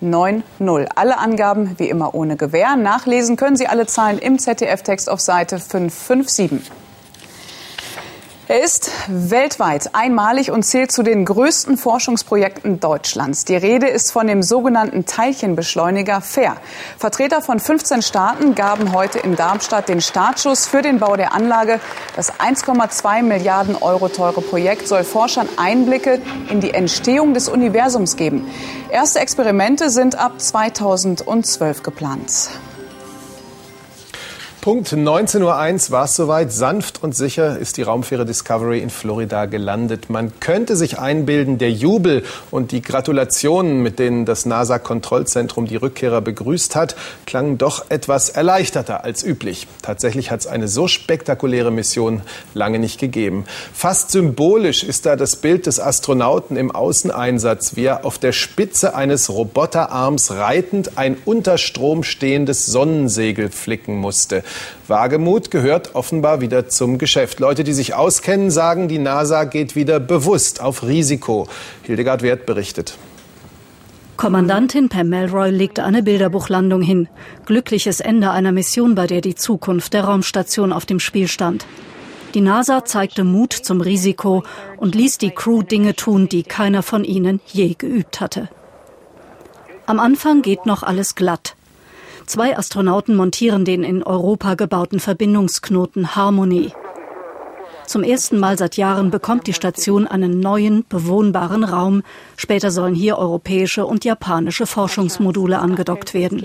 924390. 0.00 0.96
Alle 0.96 1.18
Angaben 1.18 1.78
wie 1.78 1.88
immer 1.88 2.14
ohne 2.14 2.36
Gewähr. 2.36 2.76
Nachlesen 2.76 3.36
können 3.36 3.56
Sie 3.56 3.66
alle 3.66 3.86
Zahlen 3.86 4.18
im 4.18 4.38
ZDF-Text 4.38 5.08
auf 5.08 5.20
Seite 5.20 5.58
557. 5.58 6.70
Er 8.48 8.62
ist 8.62 8.92
weltweit 9.08 9.90
einmalig 9.96 10.52
und 10.52 10.62
zählt 10.62 10.92
zu 10.92 11.02
den 11.02 11.24
größten 11.24 11.76
Forschungsprojekten 11.76 12.78
Deutschlands. 12.78 13.44
Die 13.44 13.56
Rede 13.56 13.88
ist 13.88 14.12
von 14.12 14.28
dem 14.28 14.40
sogenannten 14.44 15.04
Teilchenbeschleuniger 15.04 16.20
FAIR. 16.20 16.56
Vertreter 16.96 17.42
von 17.42 17.58
15 17.58 18.02
Staaten 18.02 18.54
gaben 18.54 18.92
heute 18.92 19.18
in 19.18 19.34
Darmstadt 19.34 19.88
den 19.88 20.00
Startschuss 20.00 20.68
für 20.68 20.80
den 20.80 21.00
Bau 21.00 21.16
der 21.16 21.34
Anlage. 21.34 21.80
Das 22.14 22.34
1,2 22.34 23.24
Milliarden 23.24 23.74
Euro 23.74 24.08
teure 24.08 24.42
Projekt 24.42 24.86
soll 24.86 25.02
Forschern 25.02 25.48
Einblicke 25.56 26.20
in 26.48 26.60
die 26.60 26.72
Entstehung 26.72 27.34
des 27.34 27.48
Universums 27.48 28.14
geben. 28.14 28.48
Erste 28.90 29.18
Experimente 29.18 29.90
sind 29.90 30.14
ab 30.14 30.40
2012 30.40 31.82
geplant. 31.82 32.50
Punkt 34.66 34.92
19.01 34.92 35.42
Uhr 35.42 35.92
war 35.92 36.04
es 36.06 36.16
soweit. 36.16 36.50
Sanft 36.50 37.00
und 37.04 37.14
sicher 37.14 37.56
ist 37.56 37.76
die 37.76 37.82
Raumfähre 37.82 38.24
Discovery 38.24 38.80
in 38.80 38.90
Florida 38.90 39.44
gelandet. 39.44 40.10
Man 40.10 40.40
könnte 40.40 40.74
sich 40.74 40.98
einbilden, 40.98 41.58
der 41.58 41.70
Jubel 41.70 42.24
und 42.50 42.72
die 42.72 42.82
Gratulationen, 42.82 43.80
mit 43.80 44.00
denen 44.00 44.24
das 44.24 44.44
NASA-Kontrollzentrum 44.44 45.68
die 45.68 45.76
Rückkehrer 45.76 46.20
begrüßt 46.20 46.74
hat, 46.74 46.96
klangen 47.26 47.58
doch 47.58 47.92
etwas 47.92 48.28
erleichterter 48.28 49.04
als 49.04 49.22
üblich. 49.22 49.68
Tatsächlich 49.82 50.32
hat 50.32 50.40
es 50.40 50.48
eine 50.48 50.66
so 50.66 50.88
spektakuläre 50.88 51.70
Mission 51.70 52.22
lange 52.52 52.80
nicht 52.80 52.98
gegeben. 52.98 53.44
Fast 53.72 54.10
symbolisch 54.10 54.82
ist 54.82 55.06
da 55.06 55.14
das 55.14 55.36
Bild 55.36 55.66
des 55.66 55.78
Astronauten 55.78 56.56
im 56.56 56.72
Außeneinsatz, 56.72 57.76
wie 57.76 57.84
er 57.84 58.04
auf 58.04 58.18
der 58.18 58.32
Spitze 58.32 58.96
eines 58.96 59.30
Roboterarms 59.30 60.32
reitend 60.32 60.98
ein 60.98 61.16
unter 61.24 61.56
Strom 61.56 62.02
stehendes 62.02 62.66
Sonnensegel 62.66 63.50
flicken 63.50 63.94
musste. 63.94 64.42
Wagemut 64.88 65.50
gehört 65.50 65.94
offenbar 65.94 66.40
wieder 66.40 66.68
zum 66.68 66.98
Geschäft. 66.98 67.40
Leute, 67.40 67.64
die 67.64 67.72
sich 67.72 67.94
auskennen, 67.94 68.50
sagen, 68.50 68.88
die 68.88 68.98
NASA 68.98 69.44
geht 69.44 69.76
wieder 69.76 70.00
bewusst 70.00 70.60
auf 70.60 70.82
Risiko. 70.82 71.48
Hildegard 71.82 72.22
Wert 72.22 72.46
berichtet. 72.46 72.96
Kommandantin 74.16 74.88
Pam 74.88 75.10
Melroy 75.10 75.50
legte 75.50 75.84
eine 75.84 76.02
Bilderbuchlandung 76.02 76.80
hin. 76.80 77.08
Glückliches 77.44 78.00
Ende 78.00 78.30
einer 78.30 78.52
Mission, 78.52 78.94
bei 78.94 79.06
der 79.06 79.20
die 79.20 79.34
Zukunft 79.34 79.92
der 79.92 80.04
Raumstation 80.04 80.72
auf 80.72 80.86
dem 80.86 81.00
Spiel 81.00 81.28
stand. 81.28 81.66
Die 82.32 82.40
NASA 82.40 82.84
zeigte 82.84 83.24
Mut 83.24 83.52
zum 83.52 83.80
Risiko 83.80 84.42
und 84.76 84.94
ließ 84.94 85.18
die 85.18 85.30
Crew 85.30 85.62
Dinge 85.62 85.96
tun, 85.96 86.28
die 86.28 86.44
keiner 86.44 86.82
von 86.82 87.04
ihnen 87.04 87.40
je 87.46 87.74
geübt 87.74 88.20
hatte. 88.20 88.48
Am 89.84 90.00
Anfang 90.00 90.42
geht 90.42 90.66
noch 90.66 90.82
alles 90.82 91.14
glatt. 91.14 91.55
Zwei 92.26 92.58
Astronauten 92.58 93.14
montieren 93.14 93.64
den 93.64 93.84
in 93.84 94.02
Europa 94.02 94.54
gebauten 94.54 94.98
Verbindungsknoten 94.98 96.16
Harmony. 96.16 96.72
Zum 97.86 98.02
ersten 98.02 98.40
Mal 98.40 98.58
seit 98.58 98.76
Jahren 98.76 99.12
bekommt 99.12 99.46
die 99.46 99.52
Station 99.52 100.08
einen 100.08 100.40
neuen, 100.40 100.84
bewohnbaren 100.88 101.62
Raum. 101.62 102.02
Später 102.36 102.72
sollen 102.72 102.96
hier 102.96 103.16
europäische 103.16 103.86
und 103.86 104.04
japanische 104.04 104.66
Forschungsmodule 104.66 105.60
angedockt 105.60 106.12
werden. 106.12 106.44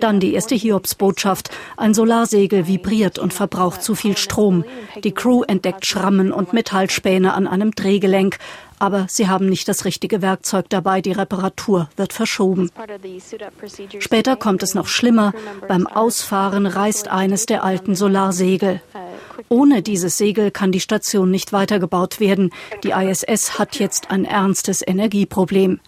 Dann 0.00 0.20
die 0.20 0.34
erste 0.34 0.54
Hiobsbotschaft. 0.54 1.50
Ein 1.78 1.94
Solarsegel 1.94 2.66
vibriert 2.66 3.18
und 3.18 3.32
verbraucht 3.32 3.82
zu 3.82 3.94
viel 3.94 4.18
Strom. 4.18 4.64
Die 5.02 5.12
Crew 5.12 5.44
entdeckt 5.44 5.86
Schrammen 5.86 6.30
und 6.30 6.52
Metallspäne 6.52 7.32
an 7.32 7.46
einem 7.46 7.70
Drehgelenk. 7.70 8.36
Aber 8.82 9.06
sie 9.08 9.28
haben 9.28 9.48
nicht 9.48 9.68
das 9.68 9.84
richtige 9.84 10.22
Werkzeug 10.22 10.68
dabei. 10.68 11.00
Die 11.00 11.12
Reparatur 11.12 11.88
wird 11.94 12.12
verschoben. 12.12 12.68
Später 14.00 14.34
kommt 14.34 14.64
es 14.64 14.74
noch 14.74 14.88
schlimmer. 14.88 15.32
Beim 15.68 15.86
Ausfahren 15.86 16.66
reißt 16.66 17.06
eines 17.06 17.46
der 17.46 17.62
alten 17.62 17.94
Solarsegel. 17.94 18.80
Ohne 19.48 19.82
dieses 19.82 20.18
Segel 20.18 20.50
kann 20.50 20.72
die 20.72 20.80
Station 20.80 21.30
nicht 21.30 21.52
weitergebaut 21.52 22.18
werden. 22.18 22.50
Die 22.82 22.90
ISS 22.90 23.56
hat 23.56 23.78
jetzt 23.78 24.10
ein 24.10 24.24
ernstes 24.24 24.82
Energieproblem. 24.84 25.78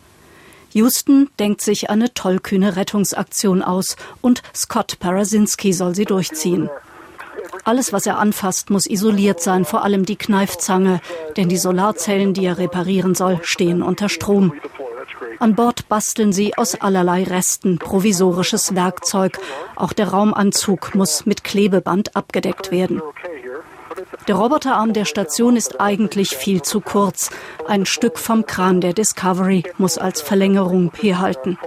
Houston 0.70 1.28
denkt 1.40 1.62
sich 1.62 1.90
eine 1.90 2.14
tollkühne 2.14 2.76
Rettungsaktion 2.76 3.62
aus 3.62 3.96
und 4.20 4.44
Scott 4.54 5.00
Parasinski 5.00 5.72
soll 5.72 5.96
sie 5.96 6.04
durchziehen. 6.04 6.70
Alles, 7.64 7.92
was 7.92 8.06
er 8.06 8.18
anfasst, 8.18 8.70
muss 8.70 8.86
isoliert 8.86 9.40
sein, 9.40 9.64
vor 9.64 9.82
allem 9.84 10.04
die 10.04 10.16
Kneifzange, 10.16 11.00
denn 11.36 11.48
die 11.48 11.56
Solarzellen, 11.56 12.34
die 12.34 12.44
er 12.44 12.58
reparieren 12.58 13.14
soll, 13.14 13.40
stehen 13.42 13.82
unter 13.82 14.08
Strom. 14.08 14.52
An 15.40 15.54
Bord 15.54 15.88
basteln 15.88 16.32
sie 16.32 16.56
aus 16.56 16.80
allerlei 16.80 17.24
Resten 17.24 17.78
provisorisches 17.78 18.74
Werkzeug. 18.74 19.38
Auch 19.76 19.92
der 19.92 20.08
Raumanzug 20.08 20.94
muss 20.94 21.26
mit 21.26 21.44
Klebeband 21.44 22.14
abgedeckt 22.14 22.70
werden. 22.70 23.02
Der 24.28 24.36
Roboterarm 24.36 24.92
der 24.92 25.04
Station 25.04 25.56
ist 25.56 25.80
eigentlich 25.80 26.36
viel 26.36 26.62
zu 26.62 26.80
kurz. 26.80 27.30
Ein 27.66 27.86
Stück 27.86 28.18
vom 28.18 28.46
Kran 28.46 28.80
der 28.80 28.92
Discovery 28.92 29.64
muss 29.78 29.98
als 29.98 30.20
Verlängerung 30.20 30.92
herhalten. 31.00 31.58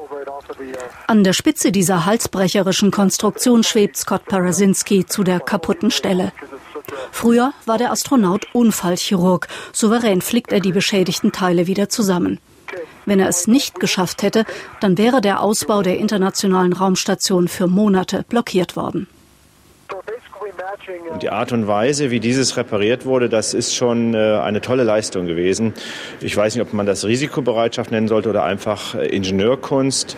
An 1.07 1.23
der 1.23 1.33
Spitze 1.33 1.71
dieser 1.71 2.05
halsbrecherischen 2.05 2.91
Konstruktion 2.91 3.63
schwebt 3.63 3.97
Scott 3.97 4.25
Parasinski 4.25 5.05
zu 5.05 5.23
der 5.23 5.39
kaputten 5.39 5.91
Stelle. 5.91 6.31
Früher 7.11 7.53
war 7.65 7.77
der 7.77 7.91
Astronaut 7.91 8.47
Unfallchirurg. 8.53 9.47
Souverän 9.73 10.21
flickt 10.21 10.51
er 10.51 10.59
die 10.59 10.71
beschädigten 10.71 11.31
Teile 11.31 11.67
wieder 11.67 11.89
zusammen. 11.89 12.39
Wenn 13.05 13.19
er 13.19 13.29
es 13.29 13.47
nicht 13.47 13.79
geschafft 13.79 14.21
hätte, 14.21 14.45
dann 14.81 14.97
wäre 14.97 15.21
der 15.21 15.41
Ausbau 15.41 15.81
der 15.81 15.97
internationalen 15.97 16.73
Raumstation 16.73 17.47
für 17.47 17.67
Monate 17.67 18.25
blockiert 18.27 18.75
worden. 18.75 19.07
Und 21.11 21.23
die 21.23 21.29
Art 21.29 21.51
und 21.51 21.67
Weise, 21.67 22.11
wie 22.11 22.19
dieses 22.19 22.55
repariert 22.55 23.05
wurde, 23.05 23.27
das 23.27 23.53
ist 23.53 23.75
schon 23.75 24.13
äh, 24.13 24.39
eine 24.41 24.61
tolle 24.61 24.83
Leistung 24.83 25.25
gewesen. 25.25 25.73
Ich 26.21 26.35
weiß 26.35 26.55
nicht, 26.55 26.61
ob 26.61 26.73
man 26.73 26.85
das 26.85 27.03
Risikobereitschaft 27.05 27.91
nennen 27.91 28.07
sollte 28.07 28.29
oder 28.29 28.43
einfach 28.43 28.95
äh, 28.95 29.07
Ingenieurkunst. 29.07 30.15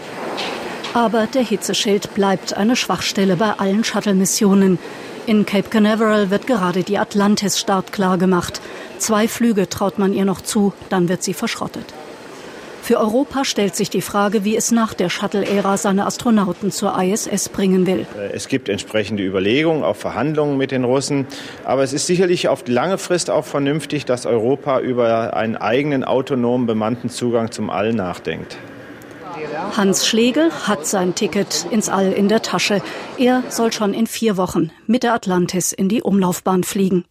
Aber 0.93 1.27
der 1.27 1.43
Hitzeschild 1.43 2.13
bleibt 2.13 2.55
eine 2.55 2.75
Schwachstelle 2.75 3.35
bei 3.35 3.51
allen 3.51 3.83
Shuttle-Missionen. 3.83 4.79
In 5.25 5.45
Cape 5.45 5.69
Canaveral 5.69 6.31
wird 6.31 6.47
gerade 6.47 6.83
die 6.83 6.97
Atlantis 6.97 7.59
startklar 7.59 8.17
gemacht. 8.17 8.61
Zwei 8.97 9.27
Flüge 9.27 9.69
traut 9.69 9.99
man 9.99 10.13
ihr 10.13 10.25
noch 10.25 10.41
zu, 10.41 10.73
dann 10.89 11.07
wird 11.07 11.23
sie 11.23 11.33
verschrottet. 11.33 11.85
Für 12.89 12.99
Europa 12.99 13.45
stellt 13.45 13.75
sich 13.75 13.91
die 13.91 14.01
Frage, 14.01 14.43
wie 14.45 14.57
es 14.57 14.71
nach 14.71 14.95
der 14.95 15.09
Shuttle-Ära 15.09 15.77
seine 15.77 16.07
Astronauten 16.07 16.71
zur 16.71 16.99
ISS 16.99 17.49
bringen 17.49 17.85
will. 17.85 18.07
Äh, 18.17 18.31
es 18.33 18.47
gibt 18.47 18.67
entsprechende 18.67 19.23
Überlegungen, 19.23 19.83
auch 19.83 19.95
Verhandlungen 19.95 20.57
mit 20.57 20.71
den 20.71 20.85
Russen. 20.85 21.27
Aber 21.63 21.83
es 21.83 21.93
ist 21.93 22.07
sicherlich 22.07 22.47
auf 22.47 22.67
lange 22.67 22.97
Frist 22.97 23.29
auch 23.29 23.45
vernünftig, 23.45 24.05
dass 24.05 24.25
Europa 24.25 24.79
über 24.79 25.37
einen 25.37 25.55
eigenen 25.55 26.03
autonomen 26.03 26.65
bemannten 26.65 27.11
Zugang 27.11 27.51
zum 27.51 27.69
All 27.69 27.93
nachdenkt. 27.93 28.57
Hans 29.77 30.07
Schlegel 30.07 30.49
hat 30.51 30.87
sein 30.87 31.13
Ticket 31.13 31.67
ins 31.69 31.89
All 31.89 32.11
in 32.11 32.27
der 32.27 32.41
Tasche. 32.41 32.81
Er 33.19 33.43
soll 33.49 33.71
schon 33.71 33.93
in 33.93 34.07
vier 34.07 34.35
Wochen 34.35 34.71
mit 34.87 35.03
der 35.03 35.13
Atlantis 35.13 35.73
in 35.73 35.89
die 35.89 36.01
Umlaufbahn 36.01 36.63
fliegen. 36.63 37.05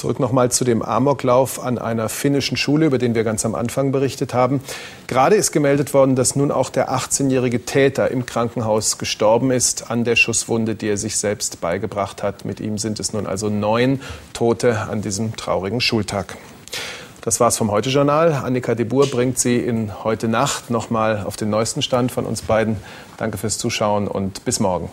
Zurück 0.00 0.18
nochmal 0.18 0.50
zu 0.50 0.64
dem 0.64 0.80
Amoklauf 0.80 1.62
an 1.62 1.76
einer 1.76 2.08
finnischen 2.08 2.56
Schule, 2.56 2.86
über 2.86 2.96
den 2.96 3.14
wir 3.14 3.22
ganz 3.22 3.44
am 3.44 3.54
Anfang 3.54 3.92
berichtet 3.92 4.32
haben. 4.32 4.62
Gerade 5.08 5.36
ist 5.36 5.52
gemeldet 5.52 5.92
worden, 5.92 6.16
dass 6.16 6.34
nun 6.34 6.50
auch 6.50 6.70
der 6.70 6.90
18-jährige 6.90 7.66
Täter 7.66 8.10
im 8.10 8.24
Krankenhaus 8.24 8.96
gestorben 8.96 9.50
ist 9.50 9.90
an 9.90 10.04
der 10.04 10.16
Schusswunde, 10.16 10.74
die 10.74 10.88
er 10.88 10.96
sich 10.96 11.18
selbst 11.18 11.60
beigebracht 11.60 12.22
hat. 12.22 12.46
Mit 12.46 12.60
ihm 12.60 12.78
sind 12.78 12.98
es 12.98 13.12
nun 13.12 13.26
also 13.26 13.50
neun 13.50 14.00
Tote 14.32 14.78
an 14.88 15.02
diesem 15.02 15.36
traurigen 15.36 15.82
Schultag. 15.82 16.38
Das 17.20 17.38
war's 17.38 17.58
vom 17.58 17.70
Heute-Journal. 17.70 18.32
Annika 18.32 18.74
de 18.74 18.86
Boer 18.86 19.06
bringt 19.06 19.38
Sie 19.38 19.58
in 19.58 20.02
heute 20.02 20.28
Nacht 20.28 20.70
nochmal 20.70 21.24
auf 21.26 21.36
den 21.36 21.50
neuesten 21.50 21.82
Stand 21.82 22.10
von 22.10 22.24
uns 22.24 22.40
beiden. 22.40 22.78
Danke 23.18 23.36
fürs 23.36 23.58
Zuschauen 23.58 24.08
und 24.08 24.46
bis 24.46 24.60
morgen. 24.60 24.88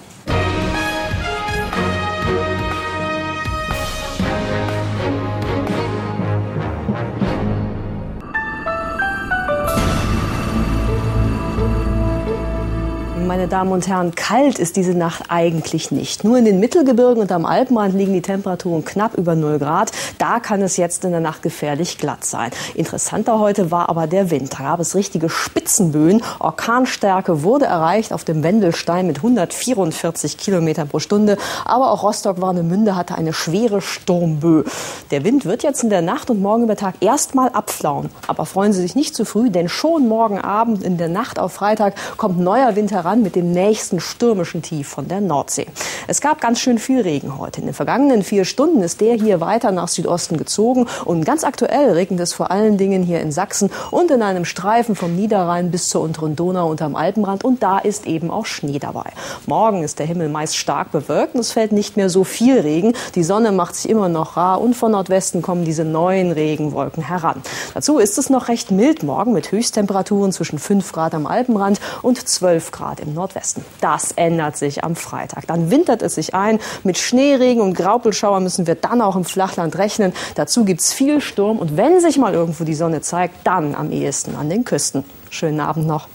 Meine 13.37 13.49
Damen 13.49 13.71
und 13.71 13.87
Herren, 13.87 14.15
kalt 14.15 14.57
ist 14.57 14.77
diese 14.77 14.95
Nacht 14.95 15.25
eigentlich 15.27 15.91
nicht. 15.91 16.23
Nur 16.23 16.39
in 16.39 16.45
den 16.45 16.59
Mittelgebirgen 16.59 17.21
und 17.21 17.31
am 17.31 17.45
Alpenrand 17.45 17.93
liegen 17.93 18.11
die 18.11 18.23
Temperaturen 18.23 18.83
knapp 18.83 19.15
über 19.15 19.35
0 19.35 19.59
Grad. 19.59 19.91
Da 20.17 20.39
kann 20.39 20.63
es 20.63 20.75
jetzt 20.75 21.05
in 21.05 21.11
der 21.11 21.19
Nacht 21.19 21.43
gefährlich 21.43 21.99
glatt 21.99 22.25
sein. 22.25 22.49
Interessanter 22.73 23.37
heute 23.37 23.69
war 23.69 23.89
aber 23.89 24.07
der 24.07 24.31
Wind. 24.31 24.53
Da 24.53 24.63
gab 24.63 24.79
es 24.79 24.95
richtige 24.95 25.29
Spitzenböen. 25.29 26.23
Orkanstärke 26.39 27.43
wurde 27.43 27.65
erreicht 27.65 28.11
auf 28.11 28.23
dem 28.23 28.41
Wendelstein 28.41 29.05
mit 29.05 29.17
144 29.17 30.39
Kilometern 30.39 30.87
pro 30.87 30.97
Stunde. 30.97 31.37
Aber 31.63 31.91
auch 31.91 32.01
Rostock-Warnemünde 32.01 32.95
hatte 32.95 33.13
eine 33.13 33.33
schwere 33.33 33.81
Sturmböe. 33.81 34.63
Der 35.11 35.23
Wind 35.23 35.45
wird 35.45 35.61
jetzt 35.61 35.83
in 35.83 35.91
der 35.91 36.01
Nacht 36.01 36.31
und 36.31 36.41
morgen 36.41 36.63
über 36.63 36.75
Tag 36.75 36.95
erstmal 37.01 37.49
abflauen. 37.49 38.09
Aber 38.25 38.47
freuen 38.47 38.73
Sie 38.73 38.81
sich 38.81 38.95
nicht 38.95 39.13
zu 39.13 39.25
früh, 39.25 39.51
denn 39.51 39.69
schon 39.69 40.07
morgen 40.07 40.39
Abend 40.39 40.81
in 40.81 40.97
der 40.97 41.07
Nacht 41.07 41.37
auf 41.37 41.53
Freitag 41.53 41.93
kommt 42.17 42.39
neuer 42.39 42.75
Wind 42.75 42.91
heran 42.91 43.26
mit 43.27 43.35
dem 43.35 43.51
nächsten 43.51 43.99
stürmischen 43.99 44.61
Tief 44.61 44.87
von 44.87 45.09
der 45.09 45.19
Nordsee. 45.19 45.65
Es 46.07 46.21
gab 46.21 46.39
ganz 46.39 46.61
schön 46.61 46.79
viel 46.79 47.01
Regen 47.01 47.37
heute. 47.37 47.59
In 47.59 47.67
den 47.67 47.73
vergangenen 47.73 48.23
vier 48.23 48.45
Stunden 48.45 48.81
ist 48.81 49.01
der 49.01 49.15
hier 49.15 49.41
weiter 49.41 49.73
nach 49.73 49.89
Südosten 49.89 50.37
gezogen 50.37 50.87
und 51.03 51.25
ganz 51.25 51.43
aktuell 51.43 51.91
regnet 51.91 52.21
es 52.21 52.31
vor 52.31 52.51
allen 52.51 52.77
Dingen 52.77 53.03
hier 53.03 53.19
in 53.19 53.33
Sachsen 53.33 53.69
und 53.91 54.11
in 54.11 54.21
einem 54.21 54.45
Streifen 54.45 54.95
vom 54.95 55.13
Niederrhein 55.17 55.71
bis 55.71 55.89
zur 55.89 56.03
unteren 56.03 56.37
Donau 56.37 56.69
unterm 56.69 56.95
Alpenrand 56.95 57.43
und 57.43 57.61
da 57.61 57.79
ist 57.79 58.07
eben 58.07 58.31
auch 58.31 58.45
Schnee 58.45 58.79
dabei. 58.79 59.11
Morgen 59.45 59.83
ist 59.83 59.99
der 59.99 60.05
Himmel 60.05 60.29
meist 60.29 60.55
stark 60.55 60.93
bewölkt 60.93 61.35
und 61.35 61.41
es 61.41 61.51
fällt 61.51 61.73
nicht 61.73 61.97
mehr 61.97 62.09
so 62.09 62.23
viel 62.23 62.61
Regen. 62.61 62.93
Die 63.15 63.25
Sonne 63.25 63.51
macht 63.51 63.75
sich 63.75 63.89
immer 63.91 64.07
noch 64.07 64.37
rar 64.37 64.61
und 64.61 64.73
von 64.73 64.93
Nordwesten 64.93 65.41
kommen 65.41 65.65
diese 65.65 65.83
neuen 65.83 66.31
Regenwolken 66.31 67.03
heran. 67.03 67.41
Dazu 67.73 67.97
ist 67.97 68.17
es 68.17 68.29
noch 68.29 68.47
recht 68.47 68.71
mild 68.71 69.03
morgen 69.03 69.33
mit 69.33 69.51
Höchsttemperaturen 69.51 70.31
zwischen 70.31 70.59
5 70.59 70.93
Grad 70.93 71.13
am 71.13 71.27
Alpenrand 71.27 71.81
und 72.03 72.25
12 72.25 72.71
Grad 72.71 73.01
im 73.07 73.13
Nordwesten. 73.13 73.63
Das 73.81 74.11
ändert 74.11 74.57
sich 74.57 74.83
am 74.83 74.95
Freitag. 74.95 75.47
Dann 75.47 75.71
wintert 75.71 76.01
es 76.01 76.15
sich 76.15 76.33
ein. 76.33 76.59
Mit 76.83 76.97
Schneeregen 76.97 77.61
und 77.61 77.73
Graupelschauer 77.73 78.39
müssen 78.39 78.67
wir 78.67 78.75
dann 78.75 79.01
auch 79.01 79.15
im 79.15 79.25
Flachland 79.25 79.77
rechnen. 79.77 80.13
Dazu 80.35 80.65
gibt 80.65 80.81
es 80.81 80.93
viel 80.93 81.21
Sturm 81.21 81.59
und 81.59 81.77
wenn 81.77 82.01
sich 82.01 82.17
mal 82.17 82.33
irgendwo 82.33 82.63
die 82.63 82.75
Sonne 82.75 83.01
zeigt, 83.01 83.45
dann 83.45 83.75
am 83.75 83.91
ehesten 83.91 84.35
an 84.35 84.49
den 84.49 84.63
Küsten. 84.63 85.03
Schönen 85.29 85.59
Abend 85.59 85.87
noch. 85.87 86.07